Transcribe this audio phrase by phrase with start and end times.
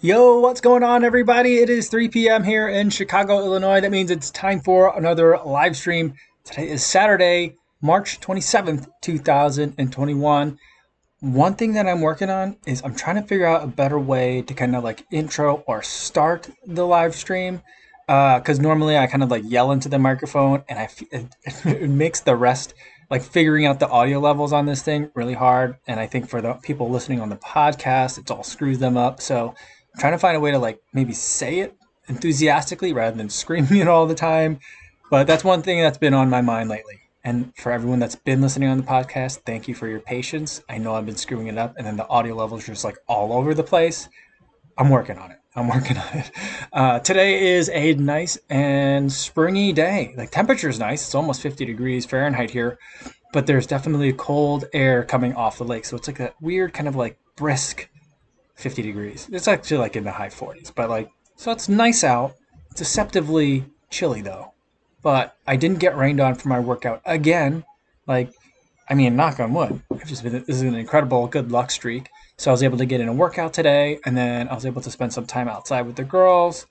[0.00, 1.56] Yo, what's going on, everybody?
[1.56, 2.44] It is 3 p.m.
[2.44, 3.80] here in Chicago, Illinois.
[3.80, 6.14] That means it's time for another live stream.
[6.44, 10.58] Today is Saturday, March 27th, 2021.
[11.18, 14.42] One thing that I'm working on is I'm trying to figure out a better way
[14.42, 17.60] to kind of like intro or start the live stream.
[18.06, 21.26] Because uh, normally I kind of like yell into the microphone and I it,
[21.64, 22.72] it makes the rest
[23.10, 25.76] like figuring out the audio levels on this thing really hard.
[25.88, 29.20] And I think for the people listening on the podcast, it all screws them up.
[29.20, 29.56] So
[29.98, 31.76] trying to find a way to like maybe say it
[32.08, 34.60] enthusiastically rather than screaming it all the time.
[35.10, 37.00] But that's one thing that's been on my mind lately.
[37.24, 40.62] And for everyone that's been listening on the podcast, thank you for your patience.
[40.68, 42.96] I know I've been screwing it up, and then the audio levels are just like
[43.06, 44.08] all over the place.
[44.78, 45.38] I'm working on it.
[45.56, 46.30] I'm working on it.
[46.72, 50.14] Uh, today is a nice and springy day.
[50.16, 51.04] Like temperature is nice.
[51.04, 52.78] It's almost 50 degrees Fahrenheit here,
[53.32, 55.84] but there's definitely cold air coming off the lake.
[55.84, 57.88] So it's like that weird kind of like brisk
[58.58, 59.28] 50 degrees.
[59.30, 62.34] It's actually like in the high 40s, but like so it's nice out.
[62.74, 64.52] Deceptively chilly though.
[65.02, 67.64] But I didn't get rained on for my workout again.
[68.06, 68.32] Like,
[68.90, 69.80] I mean, knock on wood.
[69.92, 72.08] I've just been this is an incredible good luck streak.
[72.36, 74.82] So I was able to get in a workout today, and then I was able
[74.82, 76.66] to spend some time outside with the girls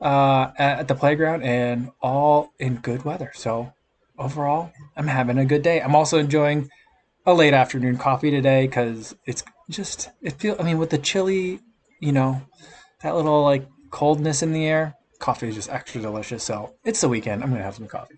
[0.00, 3.32] uh, at, at the playground, and all in good weather.
[3.34, 3.72] So
[4.18, 5.80] overall, I'm having a good day.
[5.80, 6.70] I'm also enjoying
[7.26, 10.56] a late afternoon coffee today because it's just it feel.
[10.58, 11.60] I mean, with the chilly,
[12.00, 12.42] you know,
[13.02, 16.44] that little like coldness in the air, coffee is just extra delicious.
[16.44, 17.42] So it's the weekend.
[17.42, 18.16] I'm gonna have some coffee.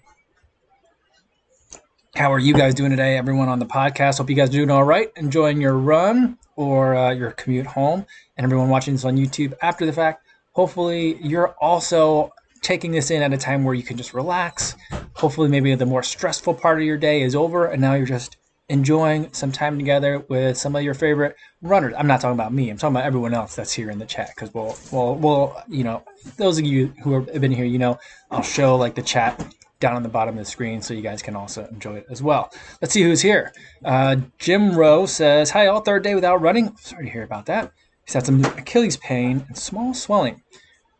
[2.14, 3.17] How are you guys doing today?
[3.17, 4.19] Everyone on the podcast.
[4.19, 5.11] Hope you guys are doing all right.
[5.17, 8.05] Enjoying your run or uh, your commute home.
[8.36, 10.27] And everyone watching this on YouTube after the fact.
[10.53, 12.30] Hopefully, you're also
[12.61, 14.77] taking this in at a time where you can just relax.
[15.14, 18.36] Hopefully, maybe the more stressful part of your day is over, and now you're just
[18.69, 21.95] enjoying some time together with some of your favorite runners.
[21.97, 22.71] I'm not talking about me.
[22.71, 25.85] I'm talking about everyone else that's here in the chat because we'll, we'll, we'll, you
[25.85, 26.03] know,
[26.37, 27.99] those of you who have been here, you know,
[28.31, 29.45] I'll show like the chat
[29.81, 32.23] down on the bottom of the screen so you guys can also enjoy it as
[32.23, 32.51] well.
[32.81, 33.53] Let's see who's here.
[33.85, 36.77] Uh, Jim Rowe says, Hi, all third day without running.
[36.77, 37.73] Sorry to hear about that.
[38.05, 40.42] He's had some Achilles pain and small swelling.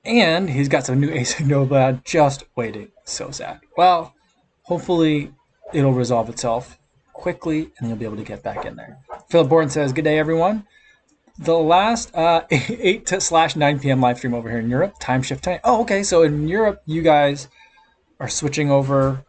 [0.04, 2.88] And he's got some new ASIC Nova just waiting.
[3.04, 3.60] So sad.
[3.76, 4.15] Well,
[4.62, 5.32] hopefully
[5.72, 6.78] it'll resolve itself
[7.12, 8.98] quickly and you'll be able to get back in there.
[9.28, 10.66] Philip Bourne says, Good day, everyone.
[11.38, 14.00] The last uh, 8 to slash 9 p.m.
[14.00, 15.60] live stream over here in Europe, time shift time.
[15.64, 16.02] Oh, okay.
[16.02, 17.48] So in Europe, you guys
[18.20, 19.24] are switching over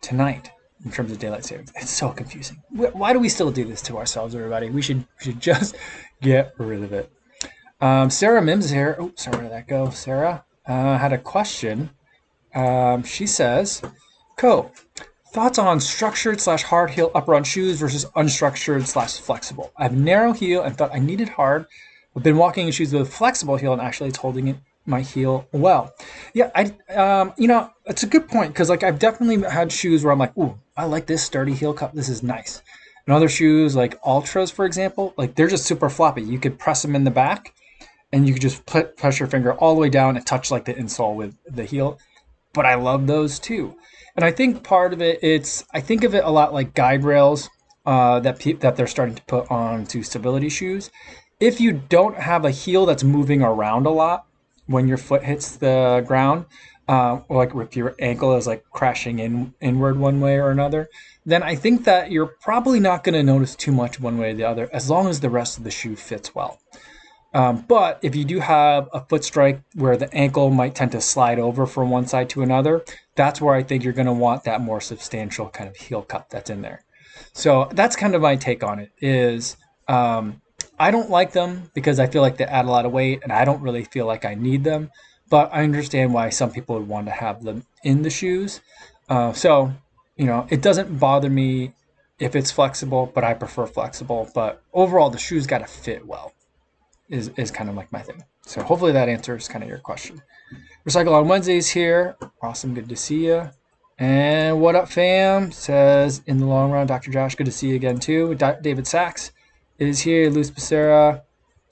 [0.00, 0.50] tonight
[0.84, 1.72] in terms of daylight savings.
[1.76, 2.62] It's so confusing.
[2.70, 4.70] Why do we still do this to ourselves, everybody?
[4.70, 5.76] We should we should just
[6.20, 7.10] get rid of it.
[7.80, 8.96] Um, Sarah Mims here.
[8.98, 9.90] Oh, sorry, where did that go?
[9.90, 11.90] Sarah uh, had a question.
[12.54, 13.82] Um, she says,
[14.36, 14.70] "Co,
[15.34, 19.72] thoughts on structured slash hard heel upper on shoes versus unstructured slash flexible.
[19.76, 21.66] I have narrow heel and thought I needed hard,
[22.14, 24.56] but been walking in shoes with flexible heel and actually it's holding it
[24.86, 25.92] my heel well.
[26.34, 30.04] Yeah, I um, you know, it's a good point because like I've definitely had shoes
[30.04, 31.94] where I'm like, ooh, I like this sturdy heel cup.
[31.94, 32.62] This is nice.
[33.04, 36.22] And other shoes like Ultras, for example, like they're just super floppy.
[36.22, 37.52] You could press them in the back,
[38.12, 40.64] and you could just put, press your finger all the way down and touch like
[40.64, 41.98] the insole with the heel.
[42.52, 43.74] But I love those too.
[44.16, 47.04] And I think part of it, it's I think of it a lot like guide
[47.04, 47.50] rails
[47.84, 50.90] uh, that pe- that they're starting to put onto stability shoes.
[51.40, 54.26] If you don't have a heel that's moving around a lot,
[54.66, 56.46] when your foot hits the ground,
[56.88, 60.88] uh, or like if your ankle is like crashing in inward one way or another,
[61.26, 64.34] then I think that you're probably not going to notice too much one way or
[64.34, 66.60] the other, as long as the rest of the shoe fits well.
[67.34, 71.00] Um, but if you do have a foot strike where the ankle might tend to
[71.00, 72.84] slide over from one side to another,
[73.16, 76.30] that's where I think you're going to want that more substantial kind of heel cup
[76.30, 76.84] that's in there.
[77.32, 78.92] So that's kind of my take on it.
[79.00, 79.56] Is
[79.88, 80.40] um,
[80.78, 83.32] I don't like them because I feel like they add a lot of weight and
[83.32, 84.90] I don't really feel like I need them.
[85.28, 88.60] But I understand why some people would want to have them in the shoes.
[89.08, 89.72] Uh, so,
[90.16, 91.72] you know, it doesn't bother me
[92.18, 94.30] if it's flexible, but I prefer flexible.
[94.34, 96.32] But overall, the shoes got to fit well,
[97.08, 98.22] is, is kind of like my thing.
[98.42, 100.20] So hopefully that answers kind of your question.
[100.86, 102.16] Recycle on Wednesdays here.
[102.42, 102.74] Awesome.
[102.74, 103.50] Good to see you.
[103.98, 105.52] And what up, fam?
[105.52, 107.10] Says in the long run, Dr.
[107.10, 107.36] Josh.
[107.36, 108.34] Good to see you again, too.
[108.34, 109.32] David Sachs
[109.78, 110.30] is here.
[110.30, 111.22] Luis Becerra,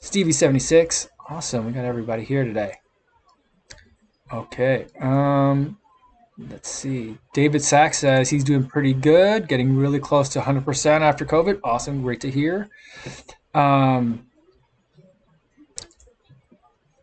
[0.00, 1.08] Stevie76.
[1.28, 1.66] Awesome.
[1.66, 2.74] We got everybody here today.
[4.32, 4.86] Okay.
[5.00, 5.78] Um,
[6.38, 7.18] let's see.
[7.34, 11.60] David Sachs says he's doing pretty good, getting really close to 100% after COVID.
[11.64, 12.02] Awesome.
[12.02, 12.68] Great to hear.
[13.52, 14.26] Um,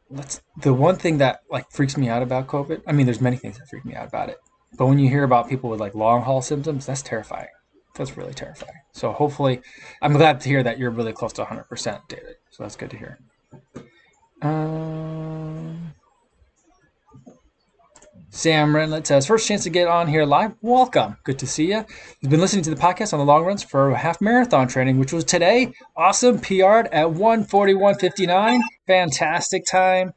[0.10, 2.82] let's the one thing that like freaks me out about COVID.
[2.88, 4.38] I mean, there's many things that freak me out about it,
[4.78, 7.48] but when you hear about people with like long haul symptoms, that's terrifying.
[7.96, 8.80] That's really terrifying.
[8.94, 9.62] So hopefully,
[10.02, 12.36] I'm glad to hear that you're really close to 100%, David.
[12.52, 13.20] So that's good to hear.
[14.42, 15.74] Uh,
[18.32, 20.54] Sam Renlet says, first chance to get on here live.
[20.62, 21.18] Welcome.
[21.24, 21.84] Good to see you.
[22.22, 25.12] You've been listening to the podcast on the long runs for half marathon training, which
[25.12, 25.74] was today.
[25.98, 26.38] Awesome.
[26.40, 28.62] PR'd at 141.59.
[28.86, 30.14] Fantastic time.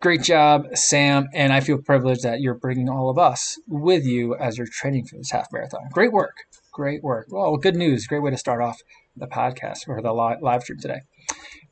[0.00, 1.28] Great job, Sam.
[1.34, 5.04] And I feel privileged that you're bringing all of us with you as you're training
[5.06, 5.88] for this half marathon.
[5.92, 6.36] Great work.
[6.72, 7.26] Great work.
[7.30, 8.06] Well, good news.
[8.06, 8.80] Great way to start off
[9.16, 11.00] the podcast or the live stream today.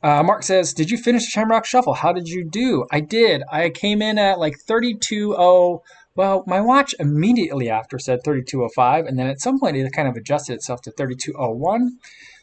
[0.03, 1.93] Uh, Mark says, "Did you finish the Shamrock Shuffle?
[1.93, 3.43] How did you do?" I did.
[3.51, 5.79] I came in at like 32.0.
[6.15, 10.15] Well, my watch immediately after said 32.05, and then at some point it kind of
[10.15, 11.89] adjusted itself to 32.01.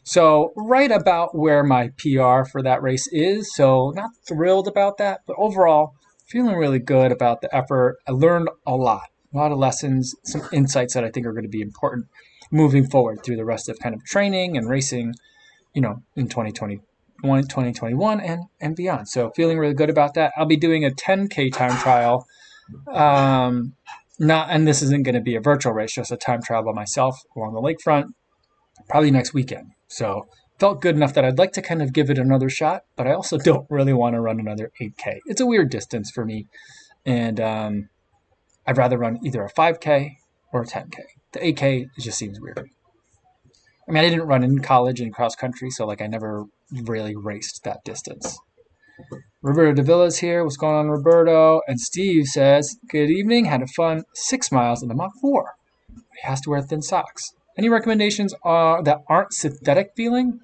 [0.05, 3.55] So right about where my PR for that race is.
[3.55, 5.95] So not thrilled about that, but overall
[6.27, 7.99] feeling really good about the effort.
[8.07, 11.45] I learned a lot, a lot of lessons, some insights that I think are going
[11.45, 12.07] to be important
[12.53, 15.15] moving forward through the rest of kind of training and racing,
[15.75, 16.81] you know, in 2020
[17.23, 19.09] 2021 and, and beyond.
[19.09, 20.33] So feeling really good about that.
[20.37, 22.27] I'll be doing a 10K time trial.
[22.93, 23.75] Um,
[24.19, 26.73] not, and this isn't going to be a virtual race, just a time trial by
[26.73, 28.07] myself along the lakefront,
[28.89, 29.73] probably next weekend.
[29.89, 30.27] So
[30.59, 33.13] felt good enough that I'd like to kind of give it another shot, but I
[33.13, 35.21] also don't really want to run another 8K.
[35.27, 36.47] It's a weird distance for me,
[37.05, 37.89] and um,
[38.67, 40.17] I'd rather run either a 5K
[40.53, 40.99] or a 10K.
[41.33, 42.69] The 8K just seems weird.
[43.89, 47.17] I mean, I didn't run in college in cross country, so like I never really
[47.17, 48.39] raced that distance.
[49.43, 50.45] Roberto Davila is here.
[50.45, 51.63] What's going on, Roberto?
[51.67, 53.47] And Steve says, Good evening.
[53.47, 55.55] Had a fun six miles in the Mach 4.
[55.95, 57.33] He has to wear thin socks.
[57.59, 60.41] Any recommendations are, that aren't synthetic feeling?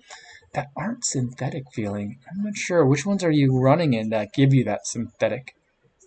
[0.55, 2.19] That aren't synthetic feeling.
[2.31, 2.85] I'm not sure.
[2.85, 5.55] Which ones are you running in that give you that synthetic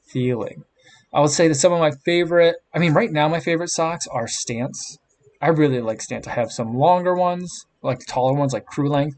[0.05, 0.65] feeling?
[1.13, 4.07] I would say that some of my favorite, I mean, right now, my favorite socks
[4.07, 4.97] are Stance.
[5.41, 6.27] I really like Stance.
[6.27, 9.17] I have some longer ones, like taller ones, like crew length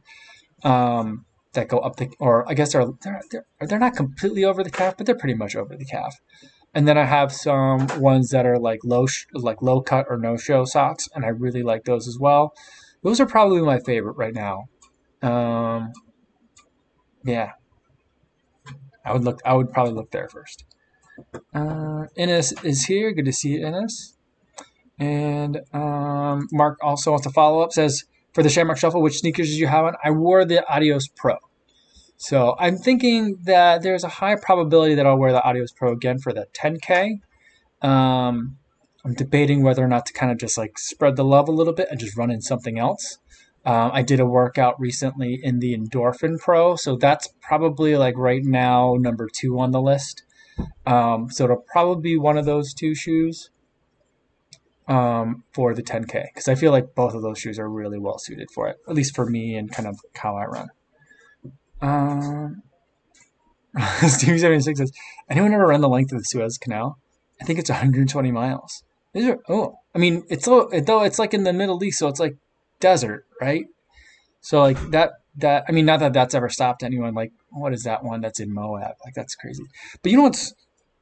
[0.63, 4.63] um, that go up the, or I guess they're, they're they're they're not completely over
[4.63, 6.15] the calf, but they're pretty much over the calf.
[6.73, 10.17] And then I have some ones that are like low sh- like low cut or
[10.17, 12.53] no show socks, and I really like those as well.
[13.03, 14.63] Those are probably my favorite right now.
[15.21, 15.91] Um,
[17.23, 17.51] yeah,
[19.05, 19.41] I would look.
[19.45, 20.65] I would probably look there first.
[21.53, 23.11] Uh, Ines is here.
[23.11, 24.17] Good to see you, Ines.
[24.99, 27.73] And um, Mark also wants to follow up.
[27.73, 29.95] Says for the Shamrock Shuffle, which sneakers did you have on?
[30.03, 31.37] I wore the Adios Pro.
[32.17, 36.19] So I'm thinking that there's a high probability that I'll wear the Adios Pro again
[36.19, 37.19] for the 10K.
[37.81, 38.57] Um,
[39.05, 41.73] I'm debating whether or not to kind of just like spread the love a little
[41.73, 43.17] bit and just run in something else.
[43.65, 48.43] Um, I did a workout recently in the Endorphin Pro, so that's probably like right
[48.43, 50.23] now number two on the list.
[50.85, 53.49] Um, so it'll probably be one of those two shoes
[54.87, 58.19] um, for the 10K because I feel like both of those shoes are really well
[58.19, 60.69] suited for it, at least for me and kind of how I run.
[61.81, 62.63] Um,
[64.07, 64.91] Steve seventy six says,
[65.29, 66.97] "Anyone ever run the length of the Suez Canal?
[67.41, 68.83] I think it's 120 miles.
[69.13, 72.19] These are oh, I mean it's though it's like in the Middle East, so it's
[72.19, 72.35] like
[72.79, 73.65] desert, right?
[74.41, 77.13] So like that that I mean not that that's ever stopped anyone.
[77.13, 78.95] Like what is that one that's in Moab?
[79.03, 79.63] Like that's crazy.
[80.01, 80.53] But you know what's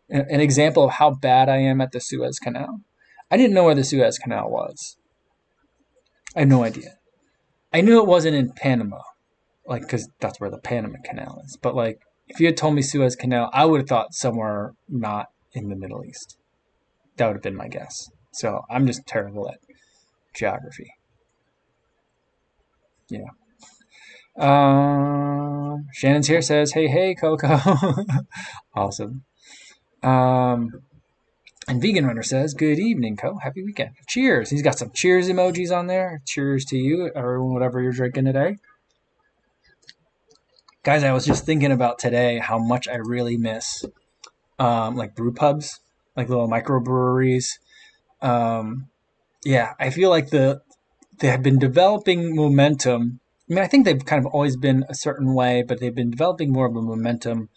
[0.09, 2.81] an example of how bad I am at the Suez Canal?
[3.29, 4.97] I didn't know where the Suez Canal was.
[6.35, 6.95] I had no idea.
[7.73, 8.99] I knew it wasn't in Panama,
[9.65, 11.57] like because that's where the Panama Canal is.
[11.61, 15.27] But like, if you had told me Suez Canal, I would have thought somewhere not
[15.53, 16.37] in the Middle East.
[17.15, 18.09] That would have been my guess.
[18.33, 19.59] So I'm just terrible at
[20.33, 20.91] geography.
[23.09, 23.31] Yeah.
[24.37, 27.59] Um, Shannon's here says, "Hey, hey, Coco."
[28.75, 29.23] awesome.
[30.03, 30.81] Um,
[31.67, 33.37] and Vegan Runner says, Good evening, Co.
[33.37, 33.91] Happy weekend.
[34.07, 34.49] Cheers.
[34.49, 36.21] He's got some cheers emojis on there.
[36.25, 38.57] Cheers to you or whatever you're drinking today.
[40.83, 43.85] Guys, I was just thinking about today how much I really miss
[44.57, 45.79] um, like brew pubs,
[46.17, 47.59] like little microbreweries.
[48.21, 48.89] Um,
[49.45, 50.61] yeah, I feel like the
[51.19, 53.19] they have been developing momentum.
[53.51, 56.09] I mean, I think they've kind of always been a certain way, but they've been
[56.09, 57.49] developing more of a momentum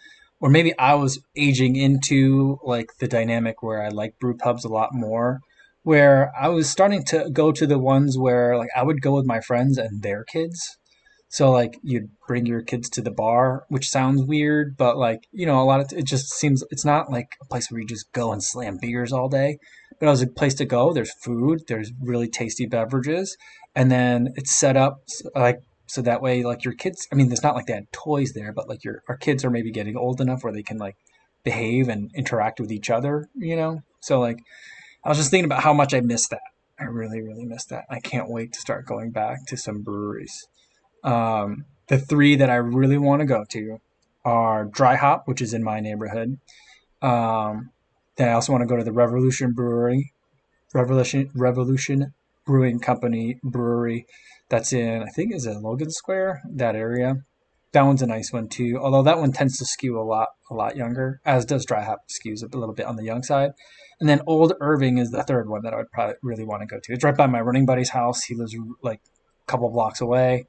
[0.45, 4.69] or maybe I was aging into like the dynamic where I like brew pubs a
[4.69, 5.41] lot more,
[5.85, 9.25] where I was starting to go to the ones where like I would go with
[9.25, 10.61] my friends and their kids.
[11.29, 15.47] So like you'd bring your kids to the bar, which sounds weird, but like you
[15.47, 18.13] know a lot of it just seems it's not like a place where you just
[18.13, 19.57] go and slam beers all day,
[19.99, 20.93] but it was a place to go.
[20.93, 23.35] There's food, there's really tasty beverages,
[23.75, 24.99] and then it's set up
[25.35, 28.33] like so that way like your kids i mean it's not like they had toys
[28.33, 30.97] there but like your our kids are maybe getting old enough where they can like
[31.43, 33.81] behave and interact with each other you know?
[34.00, 34.38] So like
[35.05, 36.41] i was just thinking about how much i miss that.
[36.79, 37.85] I really really miss that.
[37.91, 40.47] I can't wait to start going back to some breweries.
[41.03, 43.81] Um, the three that i really want to go to
[44.25, 46.38] are dry hop which is in my neighborhood.
[47.03, 47.71] Um,
[48.17, 50.12] then I also want to go to the Revolution Brewery,
[50.73, 52.14] Revolution Revolution
[52.47, 54.07] Brewing Company brewery.
[54.55, 57.17] That's in I think is it Logan Square that area.
[57.73, 58.79] That one's a nice one too.
[58.81, 62.03] Although that one tends to skew a lot a lot younger, as does Dry Hop
[62.09, 63.51] skews a little bit on the young side.
[63.99, 66.67] And then Old Irving is the third one that I would probably really want to
[66.67, 66.93] go to.
[66.93, 68.23] It's right by my running buddy's house.
[68.23, 69.01] He lives like
[69.43, 70.47] a couple blocks away,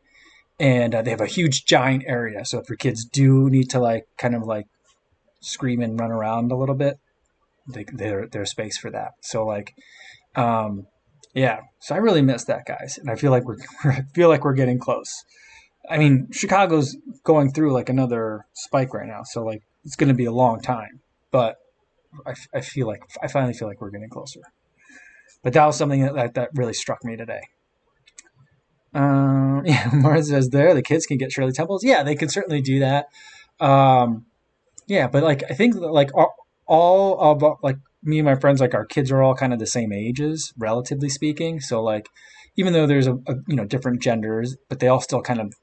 [0.59, 2.45] and uh, they have a huge giant area.
[2.45, 4.67] So if your kids do need to like kind of like
[5.41, 6.99] scream and run around a little bit,
[7.67, 9.13] they, they're there's space for that.
[9.21, 9.73] So like,
[10.35, 10.85] um,
[11.35, 11.59] yeah.
[11.79, 14.53] So I really miss that, guys, and I feel like we're I feel like we're
[14.53, 15.23] getting close.
[15.87, 20.15] I mean, Chicago's going through like another spike right now, so like it's going to
[20.15, 21.57] be a long time, but
[22.25, 24.39] I, I feel like I finally feel like we're getting closer.
[25.43, 27.41] But that was something that, that, really struck me today.
[28.95, 31.83] Um, yeah, Martha says there the kids can get Shirley Temples.
[31.83, 33.09] Yeah, they can certainly do that.
[33.59, 34.25] Um,
[34.87, 36.33] yeah, but like I think like all,
[36.65, 39.67] all of like me and my friends like our kids are all kind of the
[39.67, 41.59] same ages, relatively speaking.
[41.59, 42.07] So like
[42.55, 45.53] even though there's a, a you know different genders, but they all still kind of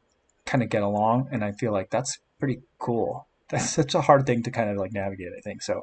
[0.44, 3.26] kind of get along, and I feel like that's pretty cool.
[3.52, 5.32] That's such a hard thing to kind of like navigate.
[5.36, 5.82] I think so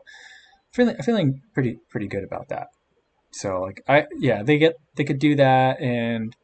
[0.72, 2.68] feeling feeling pretty pretty good about that.
[3.32, 6.36] So like I yeah they get they could do that and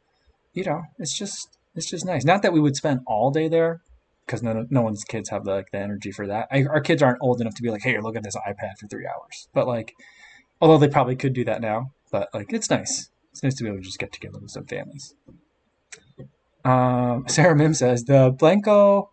[0.54, 2.24] you know it's just it's just nice.
[2.24, 3.82] Not that we would spend all day there
[4.26, 6.48] because no no one's kids have the like the energy for that.
[6.52, 8.88] I, our kids aren't old enough to be like hey look at this iPad for
[8.88, 9.48] three hours.
[9.54, 9.94] But like
[10.62, 13.10] although they probably could do that now, but like it's nice.
[13.32, 15.14] It's nice to be able to just get together with some families.
[16.64, 19.10] Um, Sarah Mim says the Blanco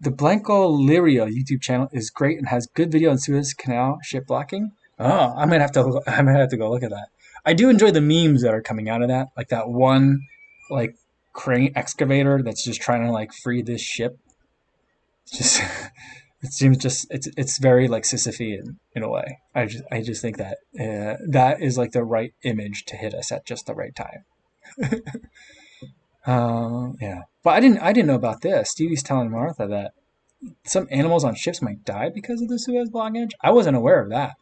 [0.00, 4.26] the Blanco Lirio YouTube channel is great and has good video on Suez Canal ship
[4.26, 4.72] blocking.
[4.98, 6.02] Oh, I might have to.
[6.06, 7.08] I might have to go look at that.
[7.44, 10.20] I do enjoy the memes that are coming out of that, like that one,
[10.70, 10.94] like
[11.34, 14.18] crane excavator that's just trying to like free this ship.
[15.30, 15.60] just,
[16.40, 19.40] it seems just it's it's very like Sisyphean in a way.
[19.54, 23.12] I just I just think that uh, that is like the right image to hit
[23.12, 24.24] us at just the right time.
[26.26, 27.22] uh, yeah.
[27.42, 28.70] But I didn't I didn't know about this.
[28.70, 29.92] Stevie's telling Martha that
[30.64, 33.32] some animals on ships might die because of the Suez blockage.
[33.42, 34.34] I wasn't aware of that.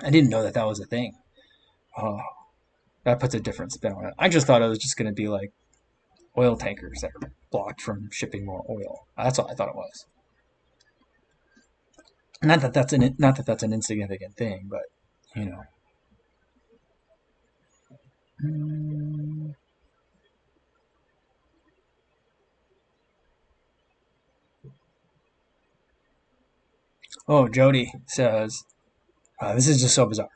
[0.00, 1.14] I didn't know that that was a thing.
[1.96, 2.20] Oh,
[3.04, 4.14] that puts a different spin on it.
[4.18, 5.52] I just thought it was just going to be like
[6.36, 9.06] oil tankers that are blocked from shipping more oil.
[9.16, 10.06] That's what I thought it was.
[12.42, 14.82] Not that that's an not that that's an insignificant thing, but
[15.36, 15.62] you know.
[27.28, 28.64] Oh, Jody says,
[29.40, 30.28] uh, this is just so bizarre.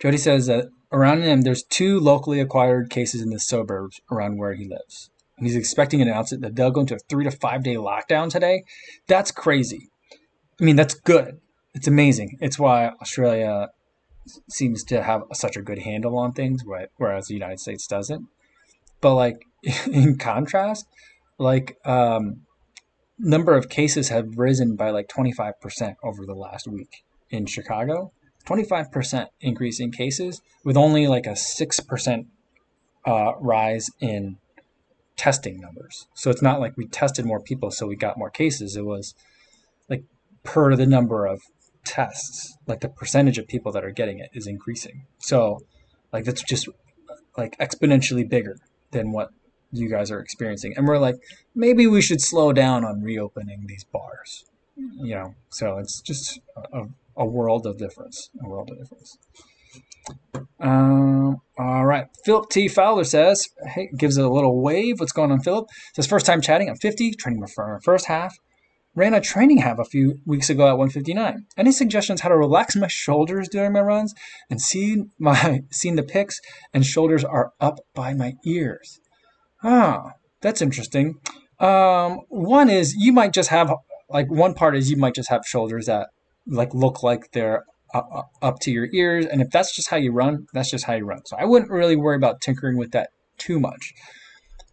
[0.00, 4.54] Jody says that around him, there's two locally acquired cases in the suburbs around where
[4.54, 5.10] he lives.
[5.36, 8.30] And he's expecting an announcement that they'll go into a three to five day lockdown
[8.30, 8.64] today.
[9.06, 9.88] That's crazy.
[10.60, 11.40] I mean, that's good.
[11.74, 12.38] It's amazing.
[12.40, 13.70] It's why Australia
[14.48, 16.62] seems to have such a good handle on things,
[16.96, 18.26] whereas the United States doesn't.
[19.00, 19.46] But like
[19.90, 20.86] in contrast,
[21.38, 22.42] like um,
[23.18, 28.12] number of cases have risen by like 25% over the last week in Chicago.
[28.46, 32.26] 25% increase in cases with only like a 6%
[33.06, 34.38] uh, rise in
[35.16, 36.06] testing numbers.
[36.14, 38.76] So it's not like we tested more people, so we got more cases.
[38.76, 39.14] It was
[39.88, 40.04] like
[40.42, 41.40] per the number of
[41.84, 45.06] tests, like the percentage of people that are getting it is increasing.
[45.18, 45.60] So
[46.12, 46.68] like that's just
[47.36, 48.56] like exponentially bigger
[48.90, 49.30] than what
[49.72, 50.74] you guys are experiencing.
[50.76, 51.16] And we're like,
[51.54, 54.44] maybe we should slow down on reopening these bars.
[54.76, 56.40] You know, so it's just
[56.72, 56.84] a,
[57.16, 58.30] a world of difference.
[58.44, 59.16] A world of difference.
[60.60, 62.06] Um, all right.
[62.24, 62.68] Philip T.
[62.68, 65.00] Fowler says, hey, gives it a little wave.
[65.00, 65.68] What's going on, Philip?
[65.94, 66.68] Says, first time chatting.
[66.68, 68.34] I'm 50, training my first half.
[68.94, 71.46] Ran a training half a few weeks ago at 159.
[71.56, 74.12] Any suggestions how to relax my shoulders during my runs?
[74.50, 76.40] And see my seen the pics
[76.74, 79.00] and shoulders are up by my ears.
[79.64, 80.10] Ah,
[80.42, 81.14] that's interesting.
[81.58, 83.72] Um, one is you might just have
[84.10, 86.08] like one part is you might just have shoulders that
[86.46, 90.46] like look like they're up, to your ears, and if that's just how you run,
[90.54, 91.20] that's just how you run.
[91.26, 93.92] So I wouldn't really worry about tinkering with that too much.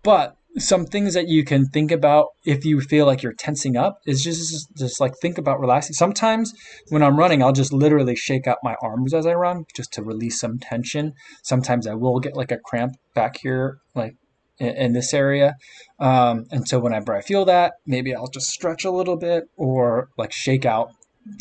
[0.04, 4.00] But some things that you can think about if you feel like you're tensing up
[4.08, 5.94] is just just like think about relaxing.
[5.94, 6.54] Sometimes
[6.90, 10.04] when I'm running, I'll just literally shake out my arms as I run just to
[10.04, 11.14] release some tension.
[11.44, 14.16] Sometimes I will get like a cramp back here, like
[14.58, 15.56] in, in this area.
[16.00, 20.10] Um, and so whenever I feel that, maybe I'll just stretch a little bit or
[20.18, 20.90] like shake out,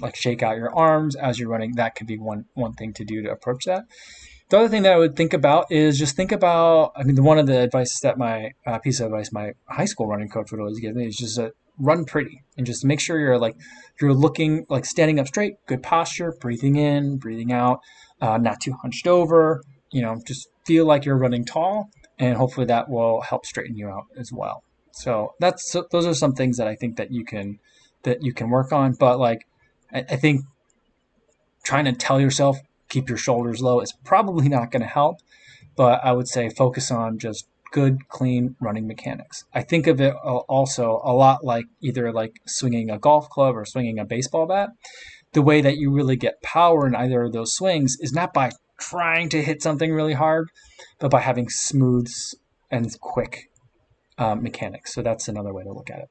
[0.01, 1.75] like shake out your arms as you're running.
[1.77, 3.85] That could be one one thing to do to approach that.
[4.51, 6.93] The other thing that I would think about is just think about.
[6.97, 10.07] I mean, one of the advice that my uh, piece of advice my high school
[10.07, 13.19] running coach would always give me is just a run pretty and just make sure
[13.19, 13.55] you're like
[14.01, 17.81] you're looking like standing up straight, good posture, breathing in, breathing out,
[18.21, 19.63] uh, not too hunched over.
[19.91, 23.89] You know, just feel like you're running tall, and hopefully that will help straighten you
[23.89, 24.63] out as well.
[24.93, 27.59] So that's those are some things that I think that you can
[28.03, 28.95] that you can work on.
[28.99, 29.47] But like
[29.93, 30.43] I, I think
[31.63, 35.19] trying to tell yourself keep your shoulders low is probably not going to help.
[35.77, 39.45] But I would say focus on just good, clean running mechanics.
[39.55, 43.65] I think of it also a lot like either like swinging a golf club or
[43.65, 44.71] swinging a baseball bat.
[45.33, 48.51] The way that you really get power in either of those swings is not by
[48.81, 50.49] trying to hit something really hard,
[50.99, 52.11] but by having smooth
[52.71, 53.51] and quick
[54.17, 54.95] um, mechanics.
[54.95, 56.09] So that's another way to look at it.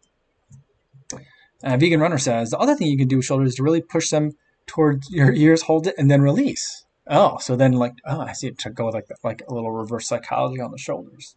[1.64, 3.82] Uh, Vegan Runner says the other thing you can do with shoulders is to really
[3.82, 4.32] push them
[4.68, 6.86] towards your ears, hold it, and then release.
[7.08, 10.08] Oh, so then like oh, I see it to go like like a little reverse
[10.08, 11.36] psychology on the shoulders.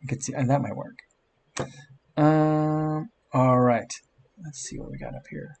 [0.00, 0.98] You can see, and that might work.
[2.16, 3.10] Um.
[3.32, 3.92] All right.
[4.44, 5.56] Let's see what we got up here.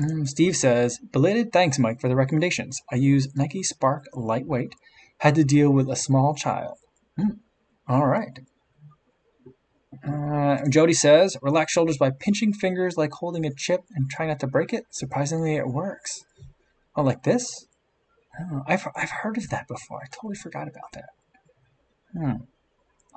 [0.00, 2.80] Mm, Steve says, belated thanks, Mike, for the recommendations.
[2.90, 4.74] I use Nike Spark Lightweight.
[5.18, 6.78] Had to deal with a small child.
[7.18, 7.38] Mm,
[7.86, 8.40] all right.
[10.06, 14.40] Uh, Jody says, relax shoulders by pinching fingers like holding a chip and try not
[14.40, 14.84] to break it.
[14.90, 16.24] Surprisingly, it works.
[16.96, 17.66] Oh, like this?
[18.40, 20.00] Oh, I've, I've heard of that before.
[20.02, 21.08] I totally forgot about that.
[22.16, 22.44] Hmm.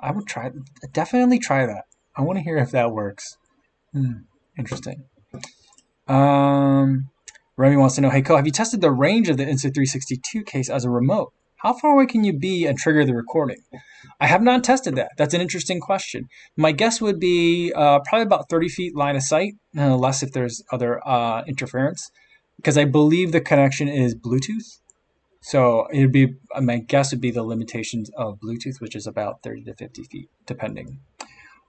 [0.00, 0.50] I would try,
[0.92, 1.84] definitely try that.
[2.16, 3.36] I want to hear if that works.
[3.92, 4.12] Hmm.
[4.56, 5.04] Interesting.
[6.06, 7.10] Um,
[7.56, 10.68] Remy wants to know, hey, Co, have you tested the range of the Insta362 case
[10.68, 11.32] as a remote?
[11.58, 13.58] How far away can you be and trigger the recording?
[14.20, 15.10] I have not tested that.
[15.16, 16.28] That's an interesting question.
[16.56, 20.62] My guess would be uh, probably about 30 feet line of sight, unless if there's
[20.70, 22.10] other uh, interference,
[22.56, 24.80] because I believe the connection is Bluetooth.
[25.40, 29.64] So it'd be my guess would be the limitations of Bluetooth, which is about 30
[29.64, 31.00] to 50 feet, depending.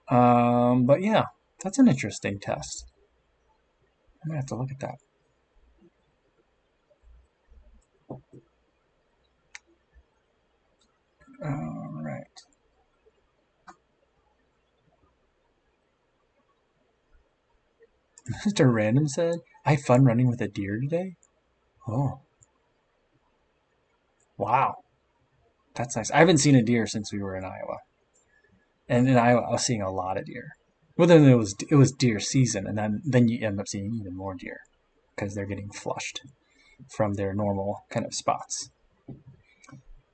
[0.08, 1.24] Um, but yeah,
[1.62, 2.84] that's an interesting test.
[4.22, 4.96] I'm gonna have to look at that.
[18.46, 18.72] Mr.
[18.72, 21.14] Random said, I had fun running with a deer today.
[21.88, 22.20] Oh.
[24.36, 24.76] Wow.
[25.74, 26.10] That's nice.
[26.10, 27.78] I haven't seen a deer since we were in Iowa.
[28.88, 30.56] And in Iowa, I was seeing a lot of deer.
[30.96, 33.94] Well, then it was it was deer season, and then then you end up seeing
[33.98, 34.58] even more deer
[35.14, 36.20] because they're getting flushed
[36.94, 38.70] from their normal kind of spots.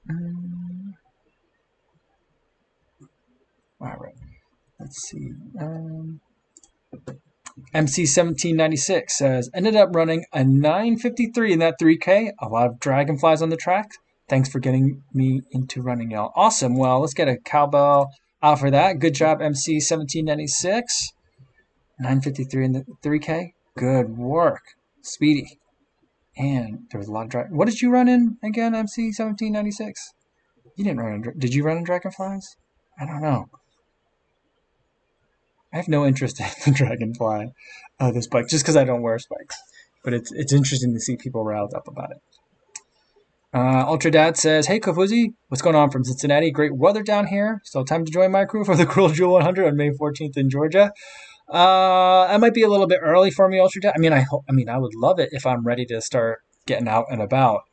[0.09, 0.95] Um,
[3.81, 4.15] all right.
[4.79, 5.33] Let's see.
[5.59, 6.21] Um,
[7.75, 12.33] MC1796 says, ended up running a 953 in that 3K.
[12.39, 13.91] A lot of dragonflies on the track.
[14.29, 16.33] Thanks for getting me into running, y'all.
[16.35, 16.77] Awesome.
[16.77, 18.11] Well, let's get a cowbell
[18.43, 18.99] out for that.
[18.99, 21.13] Good job, MC1796.
[21.99, 23.53] 953 in the 3K.
[23.77, 24.63] Good work.
[25.03, 25.59] Speedy.
[26.37, 27.51] And there was a lot of drag.
[27.51, 29.95] What did you run in again, MC1796?
[30.77, 31.39] You didn't run in.
[31.39, 32.57] Did you run in dragonflies?
[33.01, 33.49] I don't know.
[35.77, 37.53] I have no interest in the Dragonfly,
[38.01, 39.57] uh, this bike, just because I don't wear spikes.
[40.03, 42.23] But it's it's interesting to see people riled up about it.
[43.53, 46.51] Uh, Ultra Dad says, "Hey Kofuzi, what's going on from Cincinnati?
[46.51, 47.61] Great weather down here.
[47.65, 50.49] Still time to join my crew for the Cruel Jewel 100 on May 14th in
[50.49, 50.93] Georgia.
[51.47, 53.95] Uh, that might be a little bit early for me, Ultra Dad.
[53.95, 54.45] I mean, I hope.
[54.49, 57.65] I mean, I would love it if I'm ready to start getting out and about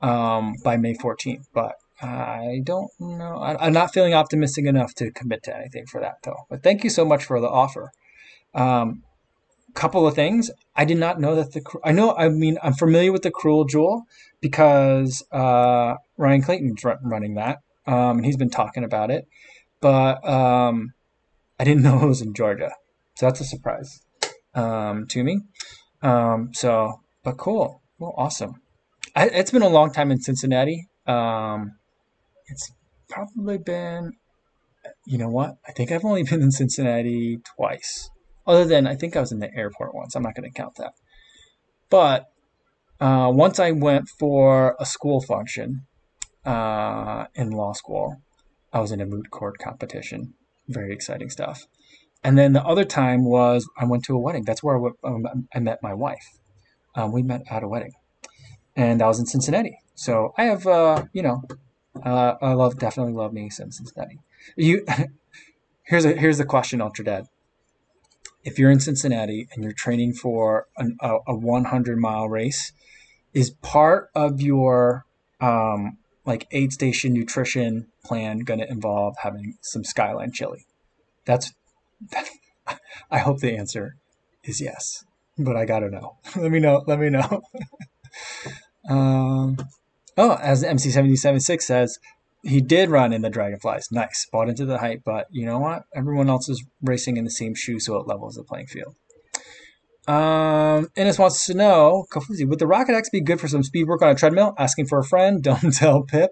[0.00, 3.38] um, by May 14th, but I don't know.
[3.38, 6.44] I, am not feeling optimistic enough to commit to anything for that, though.
[6.48, 7.90] But thank you so much for the offer.
[8.54, 9.02] Um,
[9.74, 10.50] couple of things.
[10.74, 11.62] I did not know that the.
[11.84, 12.14] I know.
[12.14, 14.04] I mean, I'm familiar with the Cruel Jewel
[14.40, 19.26] because uh, Ryan Clayton's running that, um, and he's been talking about it.
[19.80, 20.94] But um,
[21.58, 22.72] I didn't know it was in Georgia,
[23.16, 24.00] so that's a surprise
[24.54, 25.40] um, to me.
[26.02, 27.82] Um, so, but cool.
[27.98, 28.54] Well, awesome.
[29.16, 30.86] I, it's been a long time in Cincinnati.
[31.06, 31.78] Um,
[32.48, 32.70] it's
[33.08, 34.12] probably been,
[35.06, 35.56] you know what?
[35.66, 38.10] I think I've only been in Cincinnati twice.
[38.46, 40.14] Other than I think I was in the airport once.
[40.14, 40.92] I'm not going to count that.
[41.90, 42.26] But
[43.00, 45.86] uh, once I went for a school function
[46.44, 48.16] uh, in law school,
[48.72, 50.34] I was in a moot court competition.
[50.66, 51.66] Very exciting stuff.
[52.24, 54.44] And then the other time was I went to a wedding.
[54.44, 56.26] That's where I, um, I met my wife.
[56.94, 57.92] Um, we met at a wedding,
[58.74, 59.78] and I was in Cincinnati.
[59.94, 61.42] So I have, uh, you know,
[62.04, 64.18] uh, I love definitely love me some Cincinnati.
[64.56, 64.84] You
[65.84, 67.26] here's a here's the question, Ultra Dad.
[68.44, 72.72] If you're in Cincinnati and you're training for an, a, a 100 mile race,
[73.34, 75.04] is part of your
[75.40, 80.66] um, like aid station nutrition plan going to involve having some Skyline chili?
[81.24, 81.52] That's,
[82.10, 82.28] that,
[83.10, 83.96] I hope the answer
[84.44, 85.04] is yes,
[85.36, 86.16] but I gotta know.
[86.36, 86.84] let me know.
[86.86, 87.42] Let me know.
[88.88, 89.56] um,
[90.18, 91.98] oh, as MC776 says,
[92.42, 93.88] he did run in the Dragonflies.
[93.90, 94.26] Nice.
[94.30, 95.84] Bought into the hype, but you know what?
[95.94, 98.94] Everyone else is racing in the same shoe, so it levels the playing field.
[100.06, 103.88] Um, Ennis wants to know, Kofuzi, would the Rocket X be good for some speed
[103.88, 104.54] work on a treadmill?
[104.58, 105.42] Asking for a friend.
[105.42, 106.30] Don't tell Pip.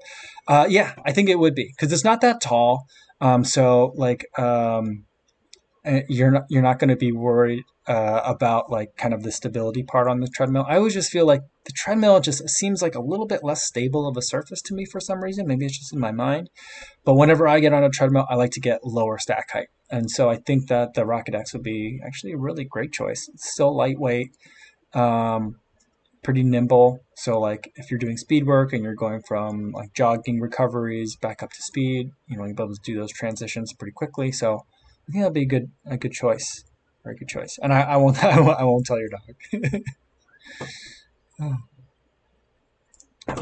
[0.49, 2.87] Uh, yeah, I think it would be because it's not that tall.
[3.21, 5.06] Um, so like, um,
[6.09, 9.83] you're not you're not going to be worried uh, about like kind of the stability
[9.83, 10.65] part on the treadmill.
[10.69, 14.09] I always just feel like the treadmill just seems like a little bit less stable
[14.09, 15.47] of a surface to me for some reason.
[15.47, 16.51] Maybe it's just in my mind.
[17.05, 19.69] But whenever I get on a treadmill, I like to get lower stack height.
[19.91, 23.29] And so I think that the Rocket X would be actually a really great choice.
[23.33, 24.31] It's still lightweight,
[24.95, 25.57] um,
[26.25, 26.99] pretty nimble.
[27.17, 31.45] So like if you're doing speed work and you're going from like jogging recoveries back
[31.45, 34.33] up to speed, you know, you'll be able to do those transitions pretty quickly.
[34.33, 34.63] So
[35.09, 36.65] I think that'd be a good a good choice.
[37.05, 37.59] Very good choice.
[37.63, 39.83] And I, I won't I won't tell your dog.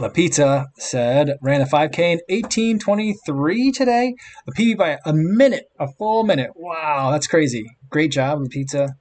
[0.01, 4.15] La Pizza said ran a 5K in 1823 today.
[4.49, 6.51] A PB by a minute, a full minute.
[6.57, 7.65] Wow, that's crazy.
[7.91, 8.97] Great job, La Pizza.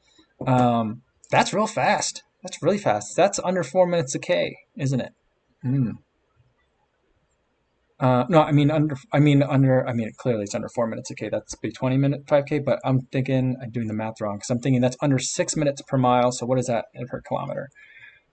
[0.46, 2.24] Um, that's real fast.
[2.44, 3.16] That's really fast.
[3.16, 5.14] That's under four minutes a K, isn't it?
[5.66, 5.94] Mm.
[8.04, 8.98] Uh, no, I mean under.
[9.14, 9.88] I mean under.
[9.88, 12.60] I mean clearly it's under four minutes Okay, That's be twenty minute five k.
[12.60, 15.82] But I'm thinking I'm doing the math wrong because I'm thinking that's under six minutes
[15.88, 16.34] per mile.
[16.34, 17.70] So what is that per kilometer?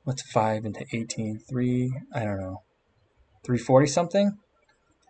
[0.02, 1.38] What's five into 18?
[1.48, 1.92] Three.
[2.12, 2.62] I don't know.
[3.46, 4.38] Three forty something.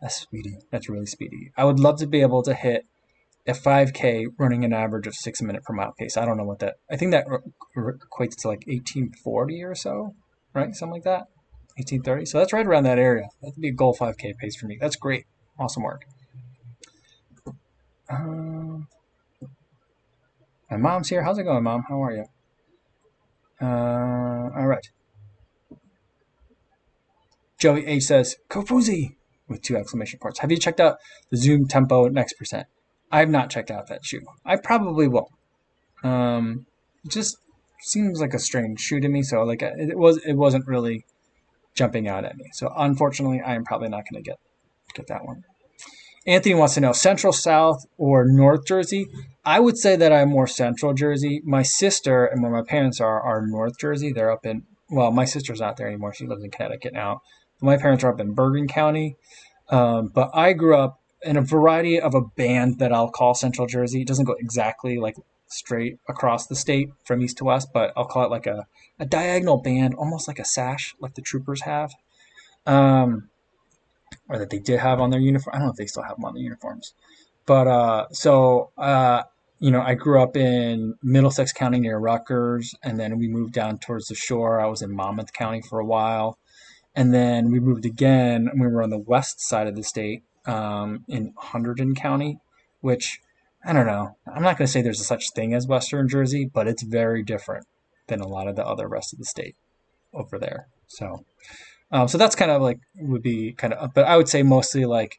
[0.03, 0.59] That's speedy.
[0.70, 1.53] That's really speedy.
[1.57, 2.85] I would love to be able to hit
[3.46, 6.18] a 5K running an average of six minute per mile pace.
[6.18, 6.75] I don't know what that.
[6.90, 10.14] I think that equates to like 1840 or so,
[10.53, 10.75] right?
[10.75, 11.29] Something like that.
[11.81, 12.27] 1830.
[12.27, 13.29] So that's right around that area.
[13.43, 14.79] That'd be a goal 5K pace for me.
[14.81, 15.25] That's great.
[15.59, 16.03] Awesome work.
[18.09, 18.88] Um,
[20.71, 21.23] my mom's here.
[21.23, 21.85] How's it going, mom?
[21.88, 22.25] How are you?
[23.61, 24.87] Uh, all right.
[27.59, 29.16] Joey H says, Kofuzi
[29.49, 30.38] with two exclamation points.
[30.38, 30.97] Have you checked out
[31.31, 32.66] the Zoom Tempo Next Percent?
[33.12, 34.23] I have not checked out that shoe.
[34.47, 35.29] I probably will.
[36.03, 36.66] Um,
[37.07, 37.37] just
[37.83, 39.23] seems like a strange shoe to me.
[39.23, 41.05] So like it was, it wasn't really
[41.81, 42.45] jumping out at me.
[42.53, 44.38] So unfortunately, I am probably not going to get
[44.95, 45.45] get that one.
[46.27, 49.07] Anthony wants to know Central, South, or North Jersey.
[49.47, 51.40] I would say that I'm more Central Jersey.
[51.43, 54.12] My sister and where my parents are are North Jersey.
[54.12, 56.12] They're up in well, my sister's not there anymore.
[56.12, 57.23] She lives in Connecticut now.
[57.62, 59.16] My parents are up in Bergen County.
[59.71, 63.66] Um, but I grew up in a variety of a band that I'll call Central
[63.66, 64.03] Jersey.
[64.03, 65.14] It doesn't go exactly like
[65.51, 68.67] straight across the state from east to west, but I'll call it like a,
[68.99, 71.93] a diagonal band, almost like a sash, like the troopers have,
[72.67, 73.29] um,
[74.29, 75.55] or that they did have on their uniform.
[75.55, 76.95] I don't know if they still have them on their uniforms,
[77.47, 79.23] but uh, so uh,
[79.61, 83.79] you know, I grew up in Middlesex County near Rutgers, and then we moved down
[83.79, 84.59] towards the shore.
[84.59, 86.39] I was in Monmouth County for a while,
[86.95, 90.23] and then we moved again, and we were on the west side of the state
[90.47, 92.39] um, in Hunterdon County,
[92.81, 93.21] which
[93.64, 94.16] I don't know.
[94.27, 97.23] I'm not going to say there's a such thing as Western Jersey, but it's very
[97.23, 97.66] different
[98.09, 99.55] than a lot of the other rest of the state
[100.14, 100.66] over there.
[100.87, 101.25] So,
[101.92, 104.87] um, so that's kind of like would be kind of, but I would say mostly
[104.87, 105.16] like,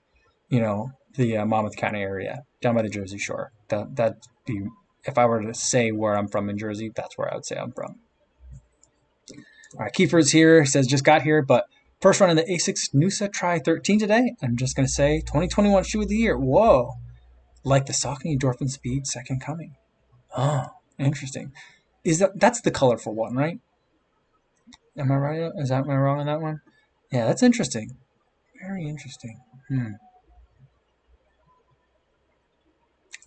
[0.49, 3.51] you know, the uh, Monmouth County area down by the Jersey Shore.
[3.69, 4.61] That that be
[5.03, 7.57] if I were to say where I'm from in Jersey, that's where I would say
[7.57, 7.99] I'm from.
[9.75, 10.61] All right, Kiefer's here.
[10.61, 11.65] He says just got here, but
[12.01, 14.33] first run in the Asics Noosa Tri 13 today.
[14.41, 16.37] I'm just going to say 2021 shoe of the year.
[16.37, 16.93] Whoa
[17.63, 19.75] like the Saucony Endorphin Speed Second Coming.
[20.35, 21.51] Oh, interesting.
[22.03, 23.59] Is that that's the colorful one, right?
[24.97, 25.51] Am I right?
[25.57, 26.61] Is that am I wrong on that one?
[27.11, 27.97] Yeah, that's interesting.
[28.61, 29.39] Very interesting.
[29.67, 29.91] Hmm.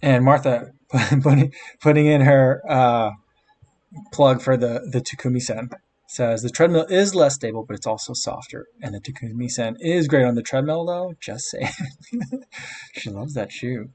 [0.02, 0.72] And Martha
[1.22, 3.12] putting putting in her uh,
[4.12, 5.70] plug for the the Takumi Sen
[6.06, 8.66] says the treadmill is less stable, but it's also softer.
[8.82, 11.14] And the Takumi Sen is great on the treadmill, though.
[11.20, 11.68] Just saying,
[12.92, 13.90] she loves that shoe.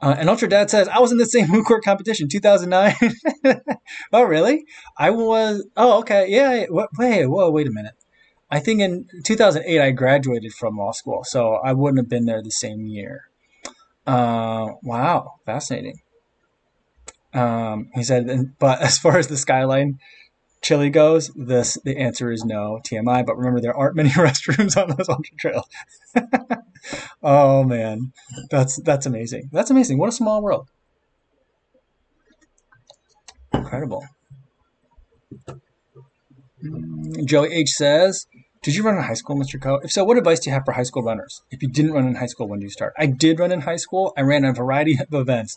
[0.00, 3.58] Uh, and Ultra Dad says, I was in the same moot court competition, 2009.
[4.12, 4.64] oh, really?
[4.98, 5.66] I was.
[5.76, 6.26] Oh, okay.
[6.28, 6.66] Yeah.
[6.98, 7.94] Wait, whoa, wait a minute.
[8.50, 12.42] I think in 2008, I graduated from law school, so I wouldn't have been there
[12.42, 13.28] the same year.
[14.06, 15.34] Uh, wow.
[15.44, 16.00] Fascinating.
[17.34, 19.98] Um, he said, but as far as the skyline
[20.62, 23.26] chili goes, this the answer is no, TMI.
[23.26, 25.66] But remember, there aren't many restrooms on those ultra trails.
[27.22, 28.12] Oh man,
[28.50, 29.50] that's that's amazing.
[29.52, 29.98] That's amazing.
[29.98, 30.68] What a small world.
[33.52, 34.04] Incredible.
[36.64, 38.26] Mm, Joey H says
[38.62, 39.60] Did you run in high school, Mr.
[39.60, 39.80] Co?
[39.82, 41.42] If so, what advice do you have for high school runners?
[41.50, 42.92] If you didn't run in high school, when do you start?
[42.98, 44.12] I did run in high school.
[44.16, 45.56] I ran a variety of events.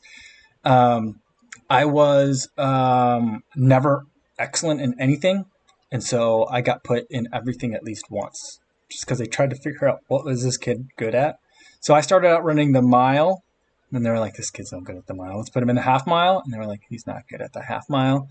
[0.64, 1.22] Um,
[1.70, 4.06] I was um, never
[4.38, 5.46] excellent in anything,
[5.92, 9.56] and so I got put in everything at least once, just because they tried to
[9.56, 11.40] figure out what was this kid good at.
[11.80, 13.44] So I started out running the mile,
[13.92, 15.38] and they were like, "This kid's not good at the mile.
[15.38, 17.54] Let's put him in the half mile." And they were like, "He's not good at
[17.54, 18.28] the half mile."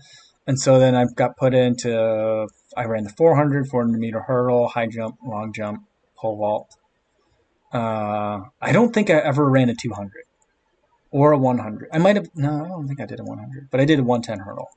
[0.49, 4.87] And so then I got put into, I ran the 400, 400 meter hurdle, high
[4.87, 5.83] jump, long jump,
[6.17, 6.75] pole vault.
[7.71, 10.23] Uh, I don't think I ever ran a 200
[11.11, 11.89] or a 100.
[11.93, 14.03] I might have, no, I don't think I did a 100, but I did a
[14.03, 14.69] 110 hurdle.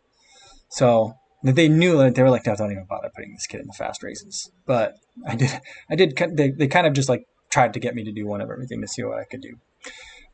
[0.68, 3.72] So they knew that they were like, don't even bother putting this kid in the
[3.72, 4.50] fast races.
[4.66, 4.94] But
[5.26, 8.12] I did, I did, they, they kind of just like tried to get me to
[8.12, 9.58] do one of everything to see what I could do.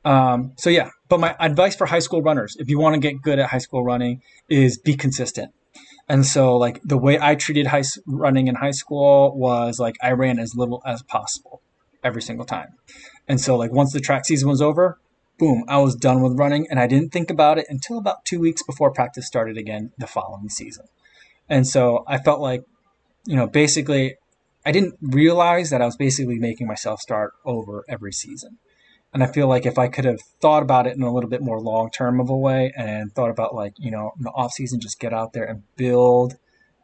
[0.05, 3.21] Um, so yeah, but my advice for high school runners, if you want to get
[3.23, 5.53] good at high school running, is be consistent.
[6.09, 10.13] And so like the way I treated high running in high school was like I
[10.13, 11.61] ran as little as possible
[12.03, 12.75] every single time.
[13.27, 14.99] And so like once the track season was over,
[15.39, 18.41] boom, I was done with running and I didn't think about it until about 2
[18.41, 20.87] weeks before practice started again the following season.
[21.49, 22.63] And so I felt like
[23.29, 24.17] you know, basically
[24.65, 28.59] I didn't realize that I was basically making myself start over every season.
[29.13, 31.43] And I feel like if I could have thought about it in a little bit
[31.43, 34.53] more long term of a way and thought about like, you know, in the off
[34.53, 36.35] season, just get out there and build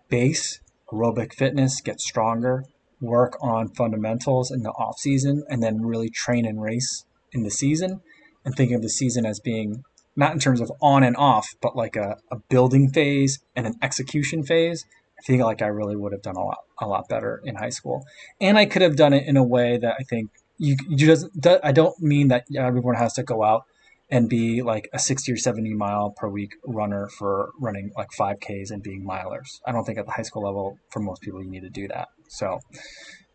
[0.08, 0.60] base,
[0.92, 2.64] aerobic fitness, get stronger,
[3.00, 7.50] work on fundamentals in the off season, and then really train and race in the
[7.50, 8.00] season.
[8.44, 9.82] And thinking of the season as being
[10.16, 13.74] not in terms of on and off, but like a, a building phase and an
[13.82, 14.84] execution phase.
[15.18, 17.70] I feel like I really would have done a lot, a lot better in high
[17.70, 18.04] school.
[18.40, 21.26] And I could have done it in a way that I think you, you just
[21.62, 23.64] I don't mean that everyone has to go out
[24.10, 28.70] and be like a 60 or 70 mile per week runner for running like 5Ks
[28.70, 29.60] and being milers.
[29.66, 31.88] I don't think at the high school level for most people you need to do
[31.88, 32.08] that.
[32.28, 32.60] So,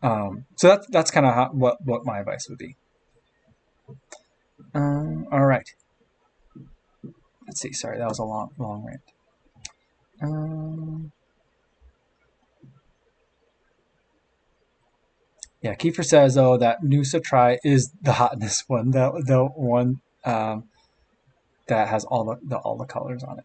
[0.02, 2.76] um, so that's that's kind of what what my advice would be.
[4.74, 5.68] Um, all right.
[7.50, 7.72] Let's see.
[7.72, 9.02] Sorry, that was a long long rant.
[10.22, 11.12] Um,
[15.62, 20.64] Yeah, Kiefer says though that Noosa Tri is the hotness one, the the one um,
[21.68, 23.44] that has all the, the all the colors on it.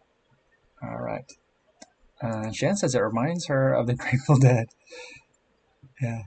[0.82, 1.30] All right.
[2.22, 4.66] Uh, Shan says it reminds her of the Grateful Dead.
[6.00, 6.22] Yeah.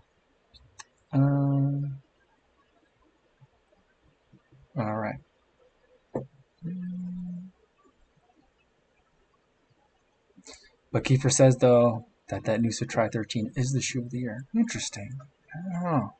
[1.12, 2.02] Um.
[4.78, 5.20] All right.
[10.92, 14.46] But Kiefer says though that that Noosa Tri 13 is the shoe of the year.
[14.56, 15.12] Interesting.
[15.54, 16.14] I don't know.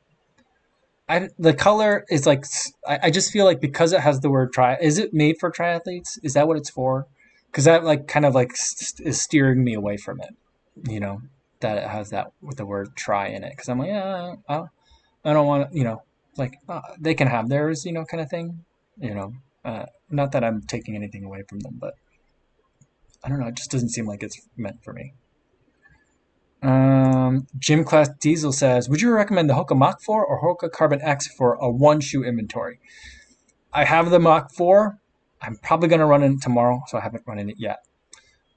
[1.10, 2.44] I, the color is like
[2.86, 5.50] I, I just feel like because it has the word tri is it made for
[5.50, 7.08] triathletes is that what it's for
[7.50, 10.36] because that like kind of like st- is steering me away from it
[10.88, 11.20] you know
[11.58, 14.62] that it has that with the word try in it because i'm like yeah I,
[15.24, 16.02] I don't want to you know
[16.36, 18.64] like uh, they can have theirs you know kind of thing
[18.96, 19.32] you know
[19.64, 21.94] uh, not that i'm taking anything away from them but
[23.24, 25.12] i don't know it just doesn't seem like it's meant for me
[26.62, 31.00] um, Gym Class Diesel says, would you recommend the Hoka Mach 4 or Hoka Carbon
[31.00, 32.78] X for a one shoe inventory?
[33.72, 34.98] I have the Mach 4.
[35.40, 37.78] I'm probably going to run it tomorrow, so I haven't run in it yet.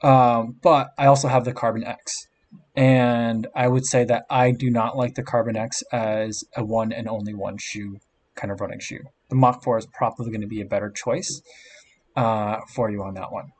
[0.01, 2.27] Um, but I also have the Carbon X.
[2.75, 6.91] And I would say that I do not like the Carbon X as a one
[6.91, 7.99] and only one shoe
[8.35, 9.03] kind of running shoe.
[9.29, 11.41] The Mach 4 is probably going to be a better choice
[12.17, 13.51] uh, for you on that one.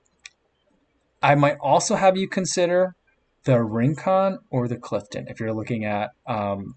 [1.24, 2.96] I might also have you consider
[3.46, 5.28] the Rincon or the Clifton.
[5.30, 6.76] If you're looking at um,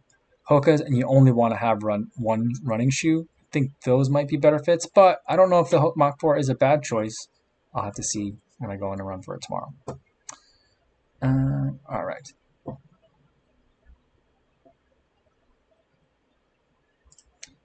[0.49, 4.29] Hokas and you only want to have run one running shoe, I think those might
[4.29, 4.87] be better fits.
[4.87, 7.27] But I don't know if the Mach 4 is a bad choice.
[7.75, 9.75] I'll have to see when I go on a run for it tomorrow.
[11.21, 12.33] Uh, all right.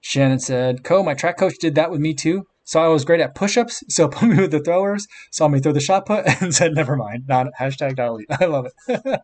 [0.00, 2.46] Shannon said, Co, my track coach did that with me too.
[2.64, 5.06] Saw I was great at push-ups, so put me with the throwers.
[5.30, 8.28] Saw me throw the shot put and said, "Never mind." Not hashtag not elite.
[8.40, 9.20] I love it.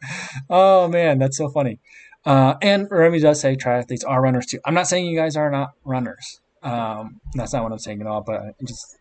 [0.50, 1.78] oh man, that's so funny.
[2.24, 4.58] Uh, and Remy does say triathletes are runners too.
[4.64, 6.40] I'm not saying you guys are not runners.
[6.62, 8.22] Um, that's not what I'm saying at all.
[8.22, 8.96] But I just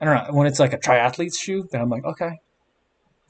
[0.00, 2.40] I don't know when it's like a triathlete's shoe, then I'm like, okay,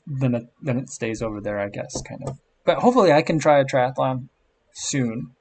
[0.07, 2.39] then it then it stays over there, I guess, kind of.
[2.65, 4.29] But hopefully, I can try a triathlon
[4.73, 5.33] soon,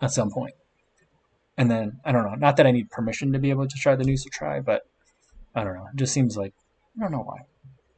[0.00, 0.54] at some point.
[1.58, 2.36] And then I don't know.
[2.36, 4.82] Not that I need permission to be able to try the Noosa Tri, but
[5.54, 5.88] I don't know.
[5.92, 6.54] It just seems like
[6.96, 7.38] I don't know why.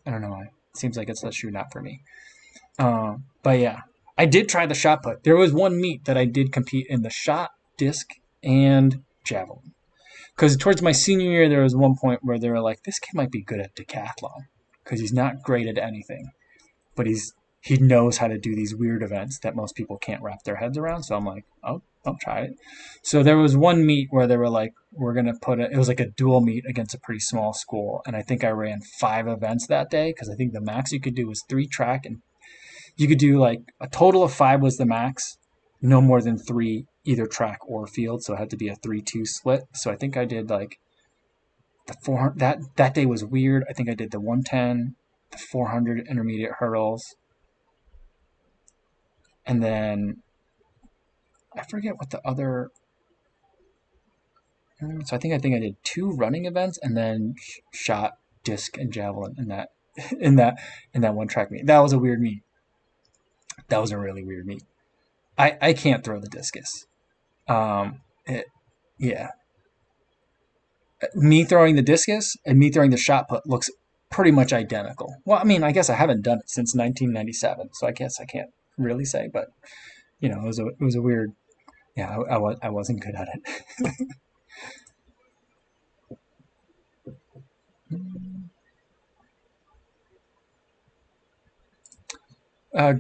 [0.07, 0.45] I don't know why.
[0.45, 2.01] It seems like it's a shoe not for me.
[2.79, 3.81] Uh, but yeah,
[4.17, 5.25] I did try the shot put.
[5.25, 8.09] There was one meet that I did compete in the shot, disc,
[8.43, 9.75] and javelin.
[10.35, 13.15] Because towards my senior year, there was one point where they were like, "This kid
[13.15, 14.47] might be good at decathlon
[14.83, 16.31] because he's not great at anything,
[16.97, 20.43] but he's he knows how to do these weird events that most people can't wrap
[20.45, 21.03] their heads around.
[21.03, 22.55] So I'm like, oh, I'll try it.
[23.03, 25.71] So there was one meet where they were like, we're gonna put it.
[25.73, 28.51] It was like a dual meet against a pretty small school, and I think I
[28.51, 31.67] ran five events that day because I think the max you could do was three
[31.67, 32.23] track, and
[32.97, 35.37] you could do like a total of five was the max,
[35.83, 38.23] no more than three either track or field.
[38.23, 39.63] So it had to be a three-two split.
[39.75, 40.79] So I think I did like
[41.87, 43.65] the four that that day was weird.
[43.69, 44.97] I think I did the 110,
[45.31, 47.17] the 400 intermediate hurdles,
[49.47, 50.23] and then
[51.57, 52.71] I forget what the other.
[54.83, 57.35] Mm, so I think I think I did two running events and then
[57.73, 59.71] shot disc and javelin in that
[60.21, 60.59] in that
[60.95, 61.67] in that one track meet.
[61.67, 62.43] That was a weird meet.
[63.69, 64.63] That was a really weird meet.
[65.37, 66.87] I I can't throw the discus.
[67.49, 68.47] Um, it,
[68.99, 69.31] yeah.
[71.15, 73.71] Me throwing the discus and me throwing the shot put looks
[74.11, 75.17] pretty much identical.
[75.25, 78.25] Well, I mean, I guess I haven't done it since 1997, so I guess I
[78.25, 78.51] can't
[78.85, 79.49] really say, but
[80.21, 81.33] you know, it was a it was a weird.
[81.97, 83.41] Yeah, I, I was I wasn't good at it.
[92.75, 92.95] uh,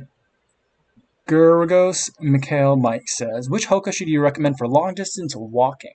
[1.29, 5.95] Gurgos Mikhail Mike says, which Hoka should you recommend for long distance walking?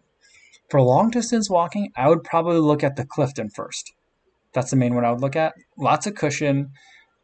[0.70, 3.92] For long distance walking, I would probably look at the Clifton first.
[4.54, 5.54] That's the main one I would look at.
[5.78, 6.72] Lots of cushion.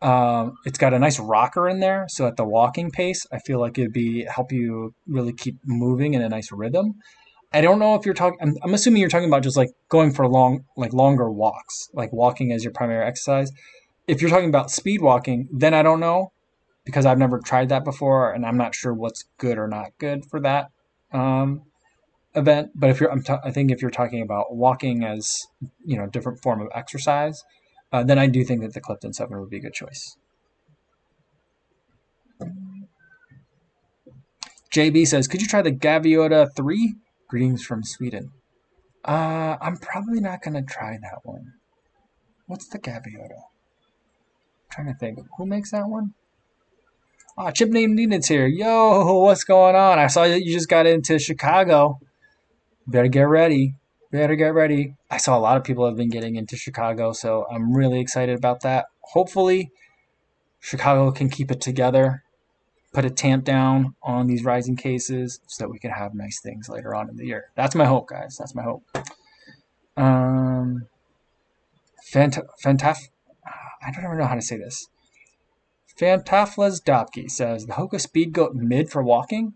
[0.02, 3.60] Um, it's got a nice rocker in there, so at the walking pace, I feel
[3.60, 6.96] like it'd be help you really keep moving in a nice rhythm.
[7.54, 8.40] I don't know if you're talking.
[8.42, 12.12] I'm, I'm assuming you're talking about just like going for long, like longer walks, like
[12.14, 13.52] walking as your primary exercise.
[14.08, 16.32] If you're talking about speed walking, then I don't know
[16.86, 20.26] because I've never tried that before, and I'm not sure what's good or not good
[20.26, 20.72] for that
[21.12, 21.64] um,
[22.36, 22.72] event.
[22.74, 25.48] But if you're, I'm t- I think if you're talking about walking as
[25.86, 27.44] you know different form of exercise,
[27.92, 30.18] uh, then I do think that the Clifton 7 would be a good choice.
[34.74, 36.96] JB says, could you try the Gaviota 3?
[37.28, 38.32] Greetings from Sweden.
[39.04, 41.54] Uh, I'm probably not going to try that one.
[42.48, 43.42] What's the Gaviota?
[43.42, 45.20] I'm trying to think.
[45.38, 46.14] Who makes that one?
[47.38, 48.48] Oh, Chip named Needed's here.
[48.48, 50.00] Yo, what's going on?
[50.00, 52.00] I saw you just got into Chicago.
[52.88, 53.76] Better get ready
[54.12, 54.96] better get ready.
[55.10, 58.38] I saw a lot of people have been getting into Chicago, so I'm really excited
[58.38, 58.86] about that.
[59.02, 59.72] Hopefully,
[60.60, 62.24] Chicago can keep it together,
[62.94, 66.70] put a tamp down on these rising cases so that we can have nice things
[66.70, 67.46] later on in the year.
[67.56, 68.36] That's my hope, guys.
[68.38, 68.84] That's my hope.
[69.98, 70.88] Um,
[72.14, 73.10] Fant- Fantaf-
[73.84, 74.88] I don't even know how to say this.
[76.00, 79.54] Fantaflas Dopke says the Hoka Speed Goat mid for walking.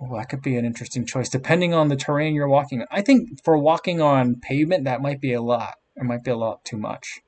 [0.00, 2.84] Oh, that could be an interesting choice, depending on the terrain you're walking.
[2.90, 5.74] I think for walking on pavement, that might be a lot.
[5.96, 7.20] It might be a lot too much.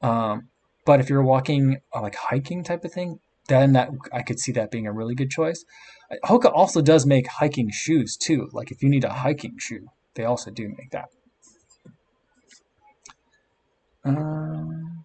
[0.00, 0.48] Um,
[0.86, 4.52] but if you're walking uh, like hiking type of thing, then that I could see
[4.52, 5.64] that being a really good choice.
[6.10, 8.48] Uh, Hoka also does make hiking shoes too.
[8.52, 11.10] Like if you need a hiking shoe, they also do make that.
[14.04, 15.04] Um,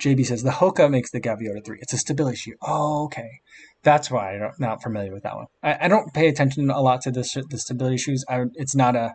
[0.00, 1.78] JB says the Hoka makes the Gaviota 3.
[1.82, 2.54] It's a stability shoe.
[2.62, 3.40] Oh, okay.
[3.82, 5.46] That's why I'm not familiar with that one.
[5.62, 8.24] I, I don't pay attention a lot to the, the stability shoes.
[8.28, 9.14] I, it's not a,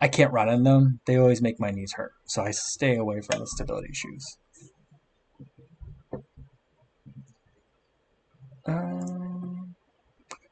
[0.00, 1.00] I can't run in them.
[1.06, 2.12] They always make my knees hurt.
[2.26, 4.38] So I stay away from the stability shoes.
[8.66, 9.74] Um,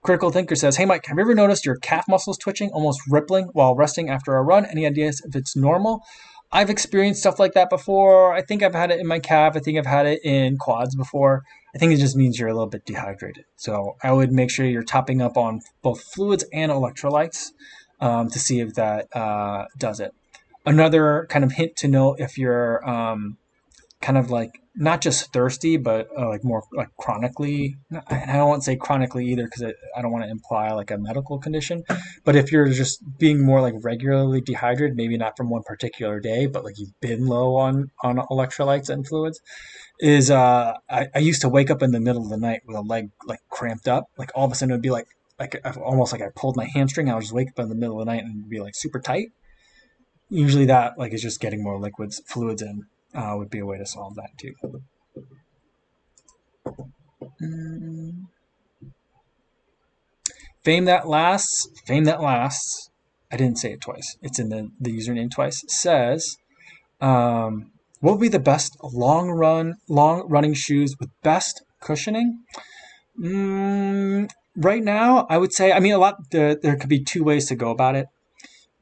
[0.02, 3.50] Critical Thinker says, Hey Mike, have you ever noticed your calf muscles twitching, almost rippling
[3.52, 4.66] while resting after a run?
[4.66, 6.02] Any ideas if it's normal?
[6.50, 8.34] I've experienced stuff like that before.
[8.34, 9.56] I think I've had it in my calf.
[9.56, 11.42] I think I've had it in quads before.
[11.74, 13.44] I think it just means you're a little bit dehydrated.
[13.56, 17.52] So I would make sure you're topping up on both fluids and electrolytes
[18.00, 20.12] um, to see if that uh, does it.
[20.66, 23.38] Another kind of hint to know if you're um,
[24.02, 27.76] kind of like not just thirsty, but uh, like more like chronically.
[28.08, 29.62] I don't want to say chronically either because
[29.96, 31.84] I don't want to imply like a medical condition.
[32.24, 36.46] But if you're just being more like regularly dehydrated, maybe not from one particular day,
[36.46, 39.40] but like you've been low on on electrolytes and fluids,
[40.02, 42.76] is uh, I, I used to wake up in the middle of the night with
[42.76, 44.06] a leg like cramped up.
[44.18, 45.06] Like all of a sudden it would be like
[45.38, 47.08] like almost like I pulled my hamstring.
[47.08, 48.98] I would just wake up in the middle of the night and be like super
[48.98, 49.28] tight.
[50.28, 53.78] Usually that like is just getting more liquids fluids in uh, would be a way
[53.78, 54.54] to solve that too.
[57.40, 58.26] Mm.
[60.64, 62.90] Fame that lasts, fame that lasts.
[63.30, 64.16] I didn't say it twice.
[64.20, 65.64] It's in the, the username twice.
[65.66, 66.36] Says,
[67.00, 67.72] um,
[68.02, 72.42] what would be the best long run, long running shoes with best cushioning?
[73.16, 75.70] Mm, right now, I would say.
[75.70, 76.16] I mean, a lot.
[76.32, 78.06] There, there could be two ways to go about it.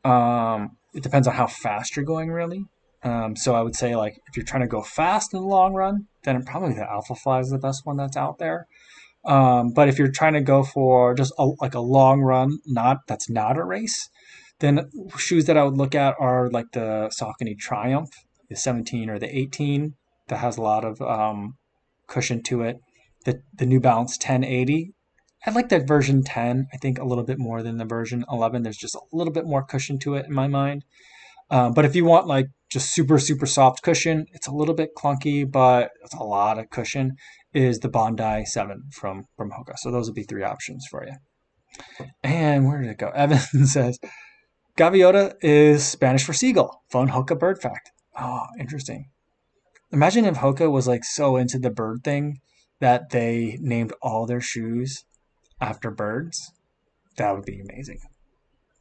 [0.04, 2.64] Um, it depends on how fast you're going, really.
[3.02, 5.74] Um, so I would say like if you're trying to go fast in the long
[5.74, 8.68] run, then probably the Alphafly is the best one that's out there.
[9.26, 13.06] Um, but if you're trying to go for just a, like a long run, not
[13.06, 14.08] that's not a race,
[14.60, 18.10] then shoes that I would look at are like the Saucony Triumph,
[18.50, 19.94] the 17 or the 18
[20.28, 21.56] that has a lot of um,
[22.06, 22.76] cushion to it.
[23.24, 24.92] The the New Balance 1080.
[25.46, 26.66] I like that version 10.
[26.72, 28.62] I think a little bit more than the version 11.
[28.62, 30.84] There's just a little bit more cushion to it in my mind.
[31.50, 34.90] Um, but if you want like just super super soft cushion, it's a little bit
[34.96, 37.16] clunky, but it's a lot of cushion.
[37.52, 39.76] Is the Bondi 7 from from Hoka.
[39.76, 41.14] So those would be three options for you.
[42.22, 43.08] And where did it go?
[43.14, 43.98] Evan says
[44.78, 46.82] Gaviota is Spanish for seagull.
[46.90, 47.90] Fun Hoka bird fact.
[48.20, 49.06] Oh, interesting.
[49.92, 52.40] Imagine if Hoka was like so into the bird thing
[52.80, 55.04] that they named all their shoes
[55.60, 56.52] after birds.
[57.16, 57.98] That would be amazing.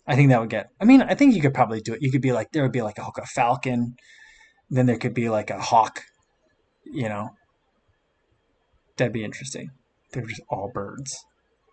[0.06, 0.70] I think that would get.
[0.82, 2.02] I mean, I think you could probably do it.
[2.02, 3.96] You could be like there would be like a Hoka falcon,
[4.70, 6.02] then there could be like a hawk.
[6.86, 7.30] You know,
[8.98, 9.70] that'd be interesting.
[10.12, 11.18] They're just all birds.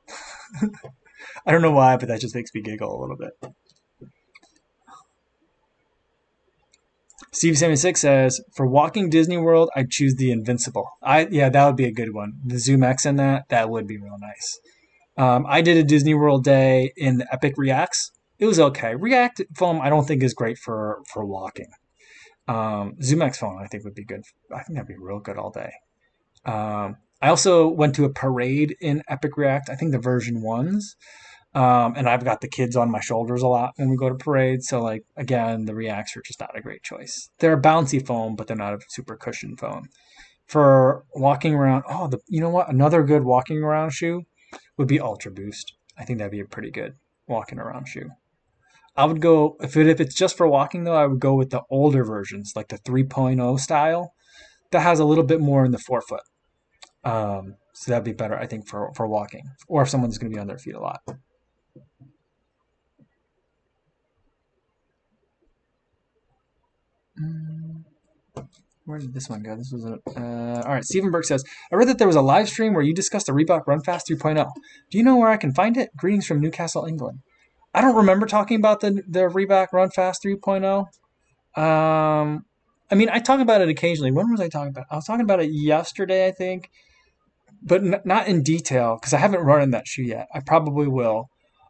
[1.47, 3.55] I don't know why, but that just makes me giggle a little bit.
[7.37, 10.89] Steve seventy six says, "For walking Disney World, I choose the Invincible.
[11.03, 12.33] I yeah, that would be a good one.
[12.43, 14.59] The Zoom X in that, that would be real nice.
[15.19, 18.11] Um, I did a Disney World day in the Epic Reacts.
[18.39, 18.95] It was okay.
[18.95, 21.69] React foam, I don't think is great for for walking.
[22.49, 24.23] Um, ZoomX foam, I think would be good.
[24.51, 25.73] I think that'd be real good all day.
[26.47, 29.69] Um, I also went to a parade in Epic React.
[29.69, 30.97] I think the version ones.
[31.57, 34.15] Um, and I've got the kids on my shoulders a lot when we go to
[34.15, 34.69] parades.
[34.69, 37.31] So, like, again, the Reacts are just not a great choice.
[37.39, 39.89] They're a bouncy foam, but they're not a super cushion foam.
[40.47, 42.69] For walking around, oh, the, you know what?
[42.69, 44.25] Another good walking around shoe
[44.77, 45.73] would be Ultra Boost.
[45.99, 46.93] I think that'd be a pretty good
[47.27, 48.11] walking around shoe.
[48.95, 51.51] I would go, if, it, if it's just for walking though, I would go with
[51.51, 54.13] the older versions, like the 3.0 style,
[54.73, 56.23] that has a little bit more in the forefoot.
[57.03, 60.35] Um, so that'd be better, I think, for, for walking, or if someone's going to
[60.35, 61.01] be on their feet a lot.
[68.87, 69.57] Where did this one go?
[69.57, 70.85] This was a, uh, all right.
[70.85, 71.43] Stephen Burke says,
[71.73, 74.09] I read that there was a live stream where you discussed the Reebok Run Fast
[74.09, 74.49] 3.0.
[74.91, 75.91] Do you know where I can find it?
[75.97, 77.21] Greetings from Newcastle, England.
[77.75, 80.87] I don't remember talking about the the Reebok Run Fast 3.0.
[81.61, 82.45] Um,
[82.91, 84.13] I mean, I talk about it occasionally.
[84.13, 84.83] When was I talking about?
[84.83, 84.87] It?
[84.93, 86.71] I was talking about it yesterday, I think,
[87.63, 90.29] but n- not in detail because I haven't run in that shoe yet.
[90.33, 91.29] I probably will.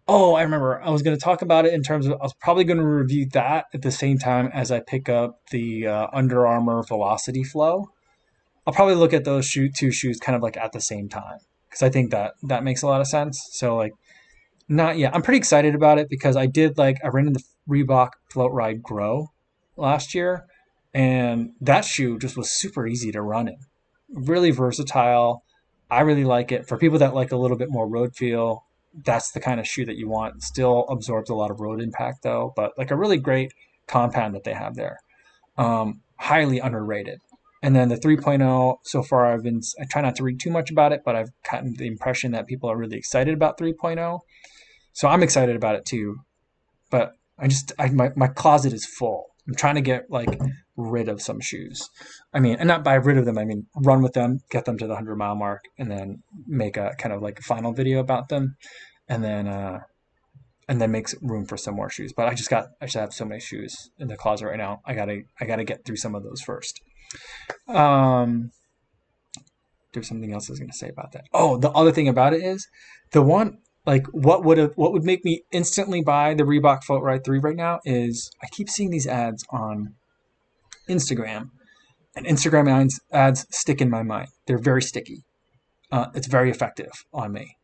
[0.08, 0.80] Oh, I remember.
[0.82, 2.86] I was going to talk about it in terms of I was probably going to
[2.86, 7.42] review that at the same time as I pick up the uh, Under Armour Velocity
[7.42, 7.90] Flow.
[8.66, 11.38] I'll probably look at those shoe two shoes kind of like at the same time
[11.68, 13.48] because I think that that makes a lot of sense.
[13.52, 13.92] So like,
[14.68, 15.14] not yet.
[15.14, 18.52] I'm pretty excited about it because I did like I ran in the Reebok Float
[18.52, 19.32] Ride Grow
[19.76, 20.46] last year,
[20.94, 23.58] and that shoe just was super easy to run in.
[24.08, 25.42] Really versatile.
[25.90, 28.65] I really like it for people that like a little bit more road feel
[29.04, 30.42] that's the kind of shoe that you want.
[30.42, 33.52] Still absorbs a lot of road impact though, but like a really great
[33.86, 34.98] compound that they have there.
[35.58, 37.18] Um, highly underrated.
[37.62, 40.70] And then the 3.0, so far I've been, I try not to read too much
[40.70, 44.20] about it, but I've gotten the impression that people are really excited about 3.0.
[44.92, 46.16] So I'm excited about it too.
[46.90, 49.26] But I just, I, my, my closet is full.
[49.46, 50.40] I'm trying to get like
[50.76, 51.88] rid of some shoes.
[52.32, 54.78] I mean, and not by rid of them, I mean run with them, get them
[54.78, 58.28] to the 100 mile mark, and then make a kind of like final video about
[58.28, 58.56] them
[59.08, 59.80] and then uh,
[60.68, 62.12] and then makes room for some more shoes.
[62.12, 64.80] But I just got I just have so many shoes in the closet right now.
[64.84, 66.80] I gotta I gotta get through some of those first.
[67.68, 68.50] Um,
[69.92, 71.26] there's something else I was gonna say about that.
[71.32, 72.66] Oh, the other thing about it is
[73.12, 77.24] the one like what would have what would make me instantly buy the Reebok Floatride
[77.24, 79.94] 3 right now is I keep seeing these ads on
[80.88, 81.50] Instagram.
[82.14, 84.28] And Instagram ads, ads stick in my mind.
[84.46, 85.24] They're very sticky.
[85.92, 87.56] Uh, it's very effective on me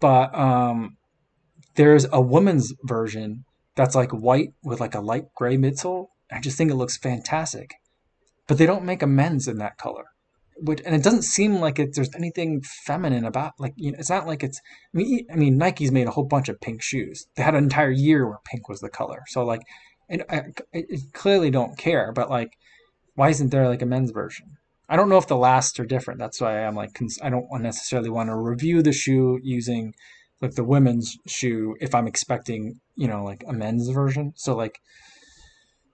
[0.00, 0.96] but um,
[1.74, 6.06] there's a woman's version that's like white with like a light gray midsole.
[6.30, 7.74] I just think it looks fantastic,
[8.46, 10.04] but they don't make a men's in that color.
[10.60, 14.10] Which, and it doesn't seem like it, there's anything feminine about like you know it's
[14.10, 14.60] not like it's
[14.94, 17.26] I mean, I mean Nike's made a whole bunch of pink shoes.
[17.36, 19.22] They had an entire year where pink was the color.
[19.28, 19.62] So like,
[20.08, 20.42] and uh,
[20.74, 22.12] I, I clearly don't care.
[22.12, 22.50] But like,
[23.14, 24.58] why isn't there like a men's version?
[24.88, 26.18] I don't know if the lasts are different.
[26.18, 29.92] That's why I'm like, I don't necessarily want to review the shoe using
[30.40, 34.32] like the women's shoe if I'm expecting, you know, like a men's version.
[34.36, 34.78] So like,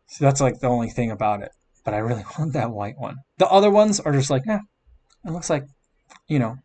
[0.07, 1.51] so that's like the only thing about it.
[1.85, 3.16] But I really want that white one.
[3.39, 4.61] The other ones are just like, yeah,
[5.24, 5.64] it looks like,
[6.28, 6.57] you know,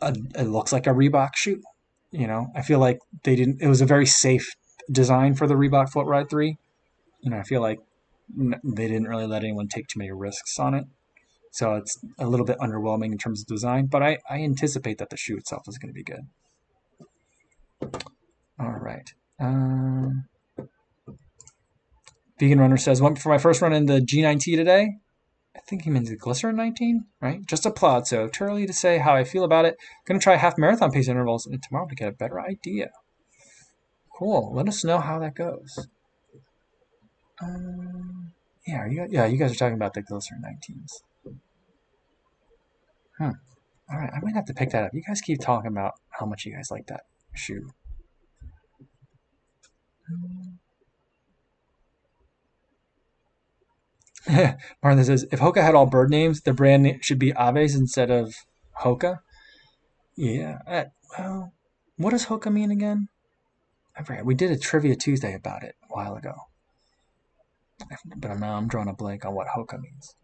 [0.00, 1.62] a, it looks like a Reebok shoe.
[2.10, 3.60] You know, I feel like they didn't.
[3.60, 4.46] It was a very safe
[4.90, 6.58] design for the Reebok Floatride Three.
[7.22, 7.80] You know, I feel like
[8.36, 10.84] they didn't really let anyone take too many risks on it.
[11.50, 15.10] So it's a little bit underwhelming in terms of design, but I, I anticipate that
[15.10, 16.26] the shoe itself is going to be good.
[18.58, 19.08] All right.
[19.38, 20.24] Um,
[22.38, 24.96] Vegan Runner says, went for my first run in the G9T today.
[25.56, 27.46] I think he means the Glycerin 19, right?
[27.46, 29.76] Just a plot, so too early to say how I feel about it.
[30.06, 32.90] To try half marathon pace intervals tomorrow to get a better idea.
[34.18, 34.52] Cool.
[34.52, 35.86] Let us know how that goes.
[37.40, 38.32] Um,
[38.66, 41.34] yeah, you, yeah, you guys are talking about the Glycerin 19s.
[43.18, 43.32] Huh.
[43.90, 44.90] All right, I might have to pick that up.
[44.94, 47.02] You guys keep talking about how much you guys like that
[47.34, 47.70] shoe.
[54.82, 58.10] Martha says, if Hoka had all bird names, the brand name should be Aves instead
[58.10, 58.34] of
[58.82, 59.18] Hoka.
[60.16, 60.58] Yeah.
[60.66, 60.84] Uh,
[61.18, 61.52] well,
[61.96, 63.08] what does Hoka mean again?
[63.96, 64.24] I forget.
[64.24, 66.34] We did a trivia Tuesday about it a while ago.
[68.16, 70.14] But now I'm drawing a blank on what Hoka means.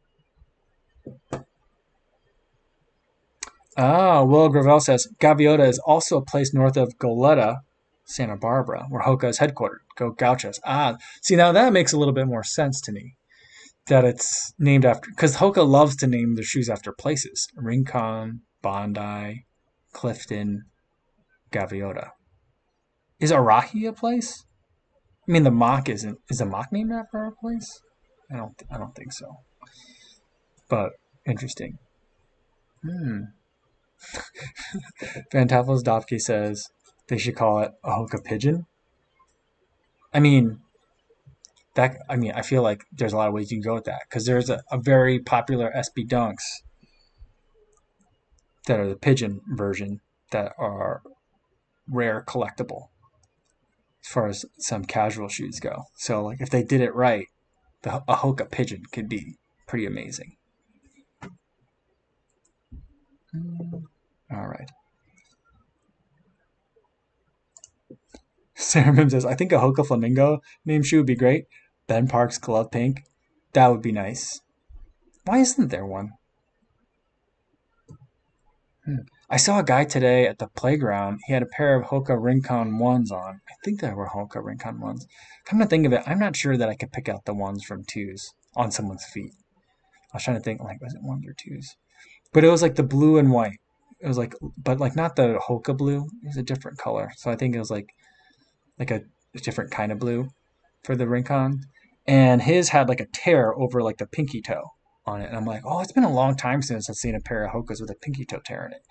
[3.76, 7.60] Ah, Will Gravel says Gaviota is also a place north of Goleta,
[8.04, 9.80] Santa Barbara, where Hoka is headquartered.
[9.96, 10.58] Go Gauchos.
[10.64, 13.16] Ah, see now that makes a little bit more sense to me.
[13.86, 19.46] That it's named after because Hoka loves to name their shoes after places: Rincon, Bondi,
[19.92, 20.64] Clifton,
[21.50, 22.10] Gaviota.
[23.18, 24.44] Is Arahi a place?
[25.28, 26.18] I mean, the Mach isn't.
[26.30, 27.80] Is the Mach named after a place?
[28.30, 28.62] I don't.
[28.70, 29.38] I don't think so.
[30.68, 30.92] But
[31.26, 31.78] interesting.
[32.82, 33.20] Hmm.
[35.32, 36.68] Fantafos Dovke says
[37.08, 38.66] they should call it a Hoka pigeon.
[40.12, 40.60] I mean,
[41.74, 41.96] that.
[42.08, 44.02] I mean, I feel like there's a lot of ways you can go with that
[44.08, 46.62] because there's a, a very popular SB Dunks
[48.66, 50.00] that are the pigeon version
[50.30, 51.02] that are
[51.88, 52.88] rare collectible
[54.04, 55.84] as far as some casual shoes go.
[55.96, 57.26] So like if they did it right,
[57.82, 60.36] the a Hoka pigeon could be pretty amazing.
[63.34, 64.70] All right.
[68.54, 71.46] Sarah Mim says, I think a Hoka Flamingo name shoe would be great.
[71.90, 73.02] Ben Park's Glove Pink.
[73.52, 74.42] That would be nice.
[75.24, 76.10] Why isn't there one?
[78.84, 78.98] Hmm.
[79.28, 81.18] I saw a guy today at the playground.
[81.26, 83.40] He had a pair of Hoka Rincon ones on.
[83.48, 85.04] I think they were Hoka Rincon ones.
[85.44, 87.64] Come to think of it, I'm not sure that I could pick out the ones
[87.64, 89.32] from twos on someone's feet.
[90.12, 91.74] I was trying to think, like, was it ones or twos?
[92.32, 93.58] But it was like the blue and white.
[93.98, 96.04] It was like, but like not the Hoka blue.
[96.22, 97.10] It was a different color.
[97.16, 97.88] So I think it was like,
[98.78, 99.00] like a,
[99.34, 100.28] a different kind of blue
[100.84, 101.64] for the Rincon.
[102.10, 104.72] And his had like a tear over like the pinky toe
[105.06, 105.28] on it.
[105.28, 107.52] And I'm like, oh, it's been a long time since I've seen a pair of
[107.52, 108.82] Hokas with a pinky toe tear in it.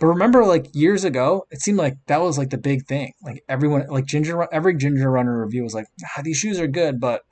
[0.00, 3.12] But remember, like years ago, it seemed like that was like the big thing.
[3.22, 6.98] Like everyone, like ginger, every ginger runner review was like, ah, these shoes are good,
[6.98, 7.22] but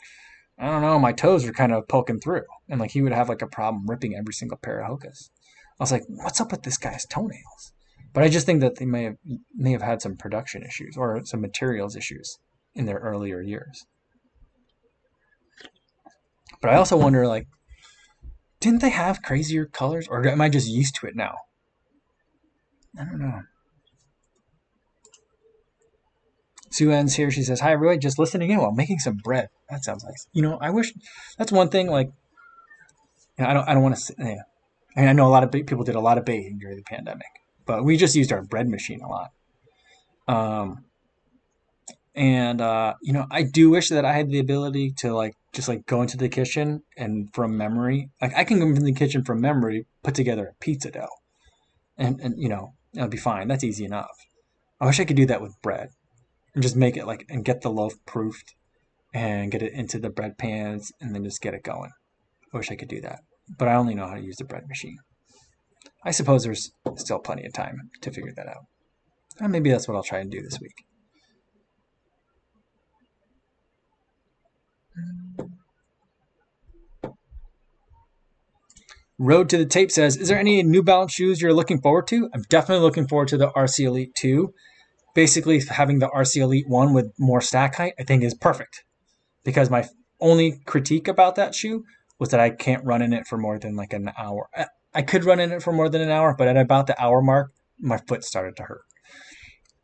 [0.61, 3.29] I don't know, my toes are kind of poking through, and like he would have
[3.29, 5.31] like a problem ripping every single pair of Hokas.
[5.79, 7.73] I was like, what's up with this guy's toenails?
[8.13, 9.17] But I just think that they may have
[9.55, 12.39] may have had some production issues or some materials issues
[12.75, 13.85] in their earlier years.
[16.67, 17.47] But I also wonder, like,
[18.59, 21.37] didn't they have crazier colors, or am I just used to it now?
[22.99, 23.43] I don't know.
[26.73, 27.31] Sue ends here.
[27.31, 29.49] She says, "Hi everyone, just listening in while making some bread.
[29.71, 30.27] That sounds nice.
[30.33, 30.93] You know, I wish
[31.39, 31.87] that's one thing.
[31.87, 32.11] Like,
[33.39, 34.15] you know, I don't, I don't want to.
[34.19, 34.43] Yeah,
[34.97, 36.83] I mean, I know a lot of people did a lot of baking during the
[36.83, 37.31] pandemic,
[37.65, 39.31] but we just used our bread machine a lot.
[40.27, 40.86] Um,
[42.17, 45.69] and uh, you know, I do wish that I had the ability to like just
[45.69, 49.23] like go into the kitchen and from memory, like I can go into the kitchen
[49.23, 51.09] from memory, put together a pizza dough,
[51.97, 53.47] and and you know That'd be fine.
[53.47, 54.17] That's easy enough.
[54.81, 55.91] I wish I could do that with bread
[56.55, 58.55] and just make it like and get the loaf proofed
[59.13, 61.91] and get it into the bread pans and then just get it going.
[62.55, 63.21] I wish I could do that,
[63.59, 64.97] but I only know how to use the bread machine.
[66.05, 68.65] I suppose there's still plenty of time to figure that out.
[69.41, 70.87] And maybe that's what I'll try and do this week.
[79.19, 82.29] Road to the Tape says, Is there any New Balance shoes you're looking forward to?
[82.35, 84.53] I'm definitely looking forward to the RC Elite 2.
[85.15, 88.85] Basically, having the RC Elite 1 with more stack height, I think is perfect.
[89.45, 89.89] Because my
[90.21, 91.85] only critique about that shoe
[92.19, 94.49] was that I can't run in it for more than like an hour.
[94.95, 97.23] I could run in it for more than an hour, but at about the hour
[97.23, 98.85] mark, my foot started to hurt.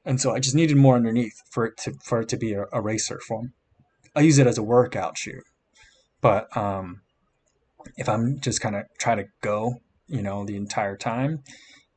[0.04, 2.64] And so I just needed more underneath for it to for it to be a,
[2.72, 3.52] a racer form.
[4.16, 5.42] I use it as a workout shoe.
[6.20, 7.02] But um,
[7.96, 11.42] if I'm just kind of try to go, you know, the entire time,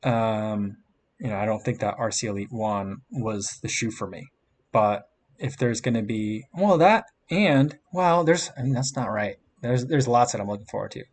[0.02, 0.76] um,
[1.18, 4.28] you know, I don't think that RC Elite One was the shoe for me.
[4.72, 9.10] But if there's going to be well that and well, there's I mean that's not
[9.10, 9.36] right.
[9.62, 11.04] There's there's lots that I'm looking forward to.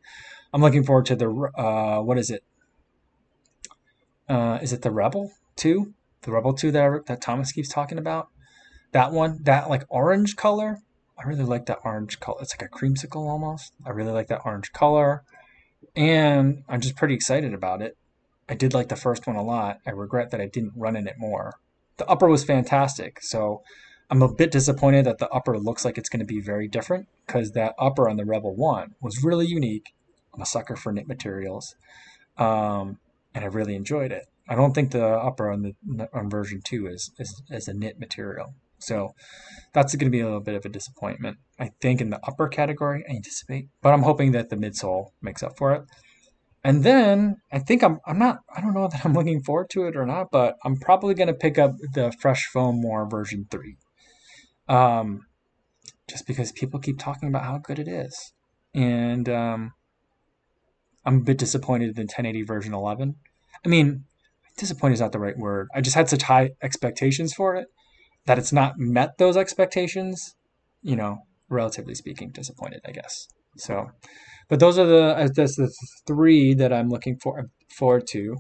[0.54, 2.44] I'm looking forward to the uh, what is it?
[4.30, 5.94] Uh, is it the Rebel Two?
[6.22, 8.28] The Rebel Two that that Thomas keeps talking about.
[8.92, 10.80] That one, that like orange color.
[11.18, 12.39] I really like that orange color.
[12.41, 13.74] It's like a creamsicle almost.
[13.86, 15.24] I really like that orange color,
[15.95, 17.97] and I'm just pretty excited about it.
[18.49, 19.80] I did like the first one a lot.
[19.86, 21.53] I regret that I didn't run in it more.
[21.97, 23.61] The upper was fantastic, so
[24.09, 27.07] I'm a bit disappointed that the upper looks like it's going to be very different
[27.26, 29.93] because that upper on the Rebel 1 was really unique.
[30.34, 31.76] I'm a sucker for knit materials,
[32.38, 32.99] um,
[33.34, 34.26] and I really enjoyed it.
[34.47, 37.99] I don't think the upper on the on version 2 is, is, is a knit
[37.99, 38.53] material.
[38.84, 39.14] So
[39.74, 41.38] that's going to be a little bit of a disappointment.
[41.60, 45.44] I think in the upper category, I anticipate, but I'm hoping that the midsole makes
[45.44, 45.84] up for it.
[46.64, 49.86] And then I think I'm I'm not I don't know that I'm looking forward to
[49.86, 53.48] it or not, but I'm probably going to pick up the Fresh Foam More version
[53.50, 53.78] 3
[54.68, 55.22] um,
[56.08, 58.34] just because people keep talking about how good it is.
[58.74, 59.74] And um,
[61.06, 63.16] I'm a bit disappointed in the 1080 version 11.
[63.66, 64.06] I mean,
[64.58, 65.68] disappointed is not the right word.
[65.76, 67.68] I just had such high expectations for it
[68.26, 70.36] that it's not met those expectations.
[70.82, 71.20] You know,
[71.50, 73.28] relatively speaking, disappointed, I guess.
[73.58, 73.92] So,
[74.50, 75.72] but those are the uh, that's the
[76.08, 78.36] three that I'm looking for forward to.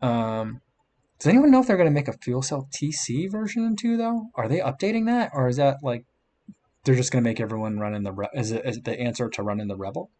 [0.00, 0.60] Um,
[1.18, 4.26] does anyone know if they're going to make a fuel cell TC version two though?
[4.34, 6.04] Are they updating that, or is that like
[6.84, 8.98] they're just going to make everyone run in the Re- is it, is it the
[8.98, 10.10] answer to run in the Rebel?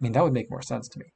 [0.00, 1.06] I mean, that would make more sense to me.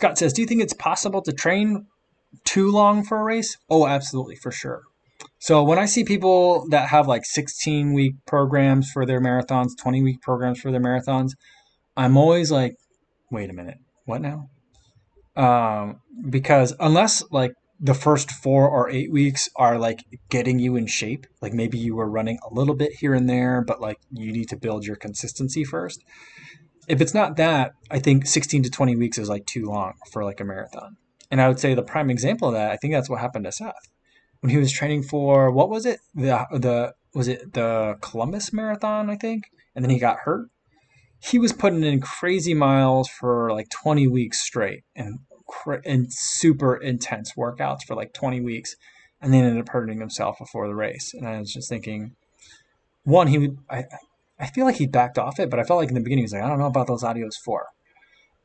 [0.00, 1.84] Scott says, Do you think it's possible to train
[2.46, 3.58] too long for a race?
[3.68, 4.80] Oh, absolutely, for sure.
[5.38, 10.02] So when I see people that have like 16 week programs for their marathons, 20
[10.02, 11.32] week programs for their marathons,
[11.98, 12.76] I'm always like,
[13.30, 13.76] wait a minute,
[14.06, 14.48] what now?
[15.36, 20.86] Um, because unless like the first four or eight weeks are like getting you in
[20.86, 24.32] shape, like maybe you were running a little bit here and there, but like you
[24.32, 26.02] need to build your consistency first
[26.90, 30.24] if it's not that, I think 16 to 20 weeks is like too long for
[30.24, 30.96] like a marathon.
[31.30, 33.52] And I would say the prime example of that, I think that's what happened to
[33.52, 33.88] Seth
[34.40, 36.00] when he was training for what was it?
[36.14, 40.48] The the was it the Columbus Marathon, I think, and then he got hurt.
[41.22, 45.20] He was putting in crazy miles for like 20 weeks straight and
[45.84, 48.76] and super intense workouts for like 20 weeks,
[49.20, 51.12] and then ended up hurting himself before the race.
[51.12, 52.14] And I was just thinking,
[53.04, 53.84] one, he I,
[54.40, 56.24] I feel like he backed off it, but I felt like in the beginning he
[56.24, 57.66] was like, I don't know about those audios for.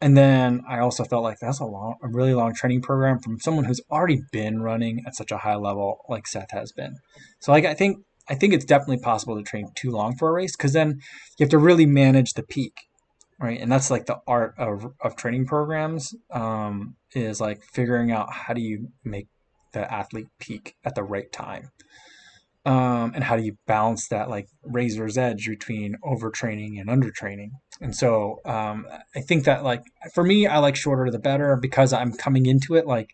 [0.01, 3.39] And then I also felt like that's a long, a really long training program from
[3.39, 6.97] someone who's already been running at such a high level like Seth has been.
[7.39, 10.33] So like I think I think it's definitely possible to train too long for a
[10.33, 10.99] race because then
[11.37, 12.73] you have to really manage the peak,
[13.39, 13.59] right?
[13.59, 18.53] And that's like the art of of training programs um, is like figuring out how
[18.53, 19.27] do you make
[19.71, 21.71] the athlete peak at the right time
[22.65, 27.49] um, and how do you balance that like razor's edge between overtraining and undertraining?
[27.81, 28.85] And so um,
[29.15, 32.75] i think that like for me i like shorter the better because i'm coming into
[32.75, 33.09] it like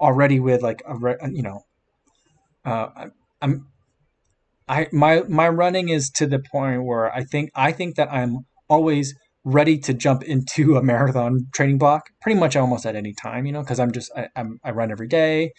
[0.00, 1.60] already with like a re- you know
[2.64, 3.08] uh,
[3.42, 3.66] i'm
[4.68, 8.38] i my my running is to the point where i think i think that i'm
[8.68, 9.14] always
[9.44, 13.52] ready to jump into a marathon training block pretty much almost at any time you
[13.52, 15.52] know because i'm just I, I'm, I run every day.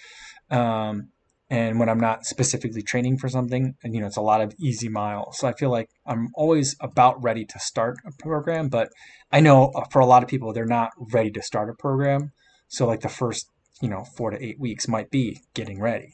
[0.52, 1.10] Um,
[1.50, 4.54] and when I'm not specifically training for something, and you know, it's a lot of
[4.60, 5.38] easy miles.
[5.38, 8.90] So I feel like I'm always about ready to start a program, but
[9.32, 12.32] I know uh, for a lot of people, they're not ready to start a program.
[12.68, 13.46] So like the first,
[13.82, 16.10] you know, four to eight weeks might be getting ready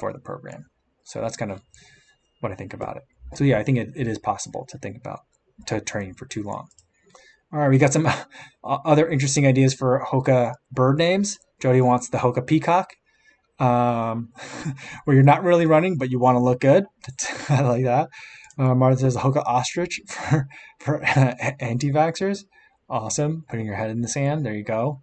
[0.00, 0.64] for the program.
[1.04, 1.60] So that's kind of
[2.40, 3.02] what I think about it.
[3.34, 5.20] So yeah, I think it, it is possible to think about
[5.66, 6.66] to train for too long.
[7.52, 8.08] All right, we got some
[8.64, 11.38] other interesting ideas for Hoka bird names.
[11.62, 12.90] Jody wants the Hoka peacock
[13.58, 14.32] um,
[15.04, 16.84] where you're not really running, but you want to look good.
[17.48, 18.08] I like that.
[18.58, 20.48] Uh, Martha says Hoka ostrich for,
[20.80, 22.44] for anti vaxxers.
[22.88, 23.44] Awesome.
[23.48, 24.44] Putting your head in the sand.
[24.44, 25.00] There you go.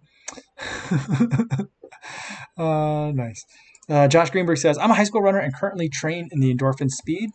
[2.56, 3.44] uh, nice.
[3.88, 6.88] Uh, Josh Greenberg says, I'm a high school runner and currently train in the endorphin
[6.88, 7.30] speed.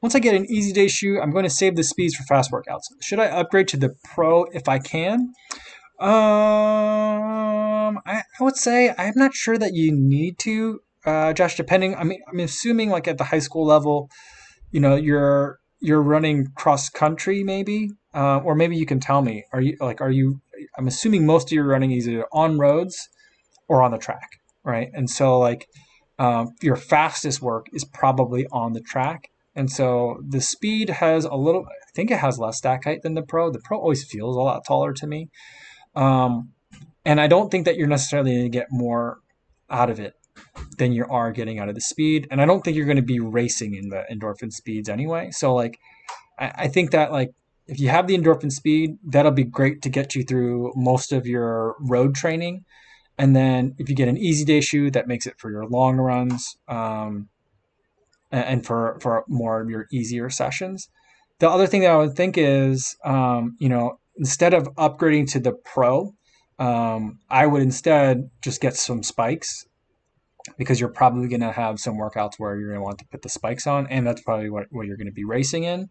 [0.00, 2.52] Once I get an easy day shoe, I'm going to save the speeds for fast
[2.52, 2.82] workouts.
[3.00, 5.32] Should I upgrade to the pro if I can?
[6.00, 6.10] Um,
[8.06, 11.56] I, I would say I'm not sure that you need to, uh, Josh.
[11.56, 14.08] Depending, I mean, I'm assuming like at the high school level,
[14.70, 19.44] you know, you're you're running cross country, maybe, uh, or maybe you can tell me.
[19.52, 20.40] Are you like, are you?
[20.76, 23.08] I'm assuming most of your running is either on roads
[23.68, 24.28] or on the track,
[24.64, 24.90] right?
[24.94, 25.66] And so like,
[26.18, 31.34] um, your fastest work is probably on the track, And so the speed has a
[31.34, 33.50] little, I think it has less stack height than the Pro.
[33.50, 35.30] The Pro always feels a lot taller to me.
[35.98, 36.52] Um,
[37.04, 39.18] and I don't think that you're necessarily going to get more
[39.68, 40.14] out of it
[40.78, 42.28] than you are getting out of the speed.
[42.30, 45.30] And I don't think you're going to be racing in the endorphin speeds anyway.
[45.32, 45.78] So, like,
[46.38, 47.32] I, I think that, like,
[47.66, 51.26] if you have the endorphin speed, that'll be great to get you through most of
[51.26, 52.64] your road training.
[53.18, 55.96] And then if you get an easy day shoe, that makes it for your long
[55.96, 57.28] runs um,
[58.30, 60.88] and for, for more of your easier sessions.
[61.40, 65.40] The other thing that I would think is, um, you know, instead of upgrading to
[65.40, 66.14] the Pro,
[66.58, 69.64] um, I would instead just get some spikes
[70.56, 73.22] because you're probably going to have some workouts where you're going to want to put
[73.22, 75.88] the spikes on, and that's probably what, what you're going to be racing in.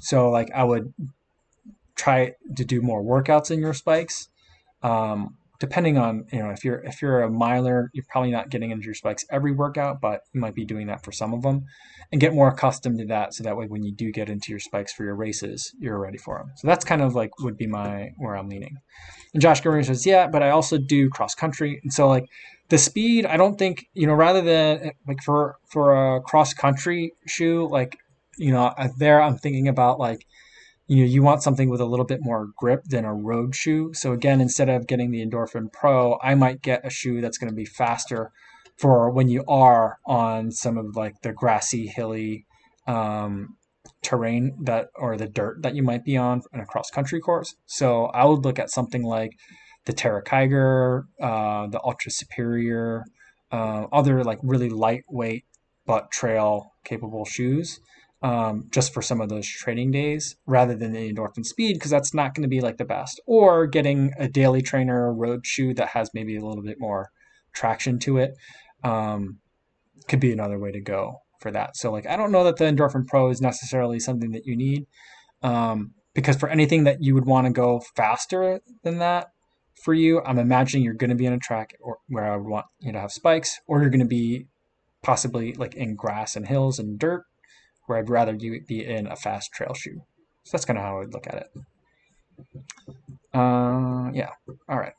[0.00, 0.92] So, like, I would
[1.94, 4.28] try to do more workouts in your spikes.
[4.82, 8.70] Um, depending on you know if you're if you're a miler, you're probably not getting
[8.70, 11.64] into your spikes every workout, but you might be doing that for some of them,
[12.12, 13.34] and get more accustomed to that.
[13.34, 16.18] So that way, when you do get into your spikes for your races, you're ready
[16.18, 16.52] for them.
[16.56, 18.76] So that's kind of like would be my where I'm leaning.
[19.34, 22.26] And Josh Gurley says, yeah, but I also do cross country, and so like
[22.68, 27.12] the speed, I don't think you know rather than like for for a cross country
[27.26, 27.98] shoe, like
[28.36, 30.24] you know there I'm thinking about like
[30.88, 33.92] you know you want something with a little bit more grip than a road shoe.
[33.94, 37.50] So again instead of getting the endorphin pro i might get a shoe that's going
[37.50, 38.32] to be faster
[38.76, 42.46] for when you are on some of like the grassy hilly
[42.86, 43.56] um,
[44.02, 47.54] terrain that or the dirt that you might be on in a cross country course.
[47.66, 49.32] So i would look at something like
[49.84, 53.04] the terra kiger uh, the Altra Superior
[53.52, 55.44] uh, other like really lightweight
[55.86, 57.80] but trail capable shoes
[58.22, 62.12] um, just for some of those training days rather than the endorphin speed because that's
[62.12, 63.20] not going to be like the best.
[63.26, 67.10] Or getting a daily trainer road shoe that has maybe a little bit more
[67.54, 68.32] traction to it
[68.82, 69.38] um,
[70.08, 71.76] could be another way to go for that.
[71.76, 74.86] So like I don't know that the Endorphin Pro is necessarily something that you need
[75.42, 79.28] um, because for anything that you would want to go faster than that
[79.84, 82.48] for you, I'm imagining you're going to be in a track or where I would
[82.48, 84.46] want you to have spikes, or you're going to be
[85.02, 87.22] possibly like in grass and hills and dirt
[87.88, 90.02] where I'd rather you be in a fast trail shoe.
[90.44, 91.50] So that's kind of how I would look at it.
[93.34, 94.30] Uh, yeah.
[94.68, 94.94] All right.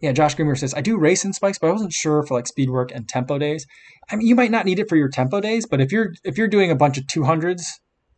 [0.00, 2.46] Yeah, Josh Grimmer says, I do race in spikes, but I wasn't sure for like
[2.46, 3.66] speed work and tempo days.
[4.10, 6.38] I mean, you might not need it for your tempo days, but if you're if
[6.38, 7.62] you're doing a bunch of 200s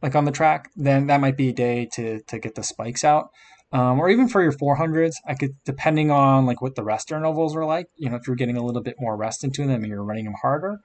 [0.02, 3.04] like on the track, then that might be a day to to get the spikes
[3.04, 3.30] out.
[3.72, 7.54] Um, or even for your 400s, I could, depending on like what the rest intervals
[7.54, 9.86] are like, you know, if you're getting a little bit more rest into them and
[9.86, 10.80] you're running them harder,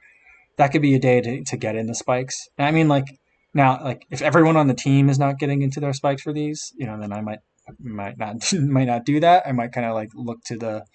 [0.58, 2.47] that could be a day to, to get into spikes.
[2.58, 3.06] And I mean, like
[3.53, 6.74] now, like if everyone on the team is not getting into their spikes for these,
[6.78, 7.39] you know, then I might
[7.80, 9.47] might not might not do that.
[9.47, 10.86] I might kind of like look to the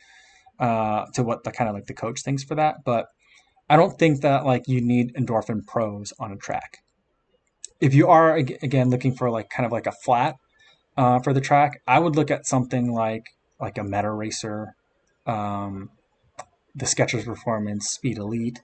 [0.59, 2.85] uh, to what the kind of like the coach thinks for that.
[2.85, 3.07] But
[3.69, 6.79] I don't think that like you need endorphin pros on a track.
[7.81, 10.37] If you are again looking for like kind of like a flat
[10.97, 13.25] uh, for the track, I would look at something like
[13.59, 14.75] like a Meta Racer,
[15.27, 15.91] um,
[16.75, 18.61] the Skechers Performance Speed Elite,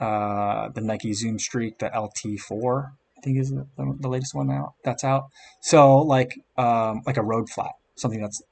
[0.00, 4.74] uh, the Nike Zoom Streak, the LT4, I think is the, the latest one out.
[4.84, 5.24] That's out.
[5.62, 8.42] So like um, like a road flat, something that's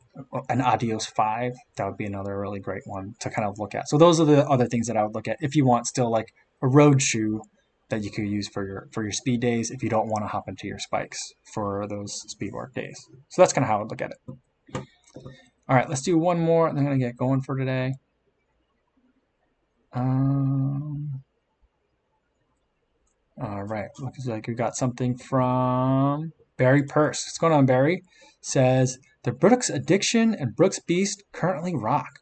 [0.49, 3.89] an Adios 5, that would be another really great one to kind of look at.
[3.89, 6.11] So those are the other things that I would look at if you want still
[6.11, 6.33] like
[6.63, 7.43] a road shoe
[7.91, 10.29] that you could use for your for your speed days if you don't want to
[10.29, 11.19] hop into your spikes
[11.53, 13.07] for those speed work days.
[13.29, 14.37] So that's kind of how I would look at it.
[15.69, 17.95] All right, let's do one more, I'm gonna get going for today.
[19.93, 21.24] Um,
[23.41, 27.25] all right, looks like we got something from Barry Purse.
[27.27, 28.03] What's going on, Barry?
[28.41, 32.21] Says the Brooks Addiction and Brooks Beast currently rock.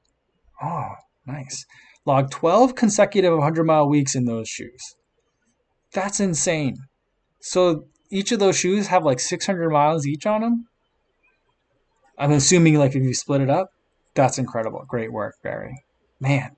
[0.62, 0.90] Oh,
[1.26, 1.64] nice.
[2.06, 4.80] Log 12 consecutive 100 mile weeks in those shoes.
[5.92, 6.76] That's insane.
[7.40, 10.66] So each of those shoes have like 600 miles each on them.
[12.18, 13.70] I'm assuming like if you split it up,
[14.14, 14.84] that's incredible.
[14.88, 15.74] Great work, Barry.
[16.20, 16.56] Man,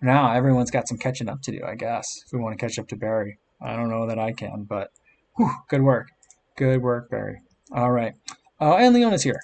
[0.00, 2.78] now everyone's got some catching up to do, I guess, if we want to catch
[2.78, 3.38] up to Barry.
[3.60, 4.90] I don't know that I can, but
[5.36, 6.08] whew, good work.
[6.56, 7.40] Good work, Barry.
[7.72, 8.14] All right.
[8.60, 9.40] Uh, and Leona's here.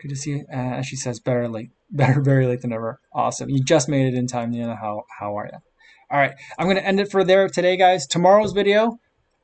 [0.00, 0.46] Good to see you.
[0.52, 3.00] Uh, she says, better late, better very late than ever.
[3.14, 3.48] Awesome.
[3.50, 4.76] You just made it in time, Leona.
[4.76, 5.58] How, how are you?
[6.10, 6.34] All right.
[6.58, 8.06] I'm going to end it for there today, guys.
[8.06, 8.98] Tomorrow's video,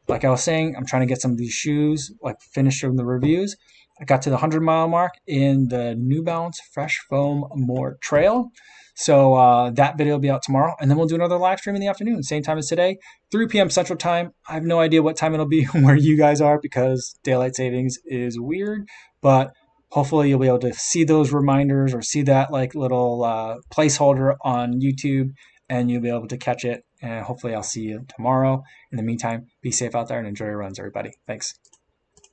[0.09, 2.97] like I was saying, I'm trying to get some of these shoes, like finish from
[2.97, 3.57] the reviews.
[4.01, 8.51] I got to the 100 mile mark in the New Balance Fresh Foam More Trail.
[8.95, 11.75] So uh, that video will be out tomorrow, and then we'll do another live stream
[11.75, 12.99] in the afternoon, same time as today,
[13.31, 13.71] 3 p.m.
[13.71, 14.33] Central Time.
[14.49, 17.99] I have no idea what time it'll be where you guys are because daylight savings
[18.05, 18.87] is weird,
[19.23, 19.53] but
[19.91, 24.37] hopefully you'll be able to see those reminders or see that like little uh, placeholder
[24.43, 25.31] on YouTube,
[25.69, 28.63] and you'll be able to catch it and hopefully I'll see you tomorrow.
[28.91, 31.11] In the meantime, be safe out there and enjoy your runs, everybody.
[31.27, 31.55] Thanks.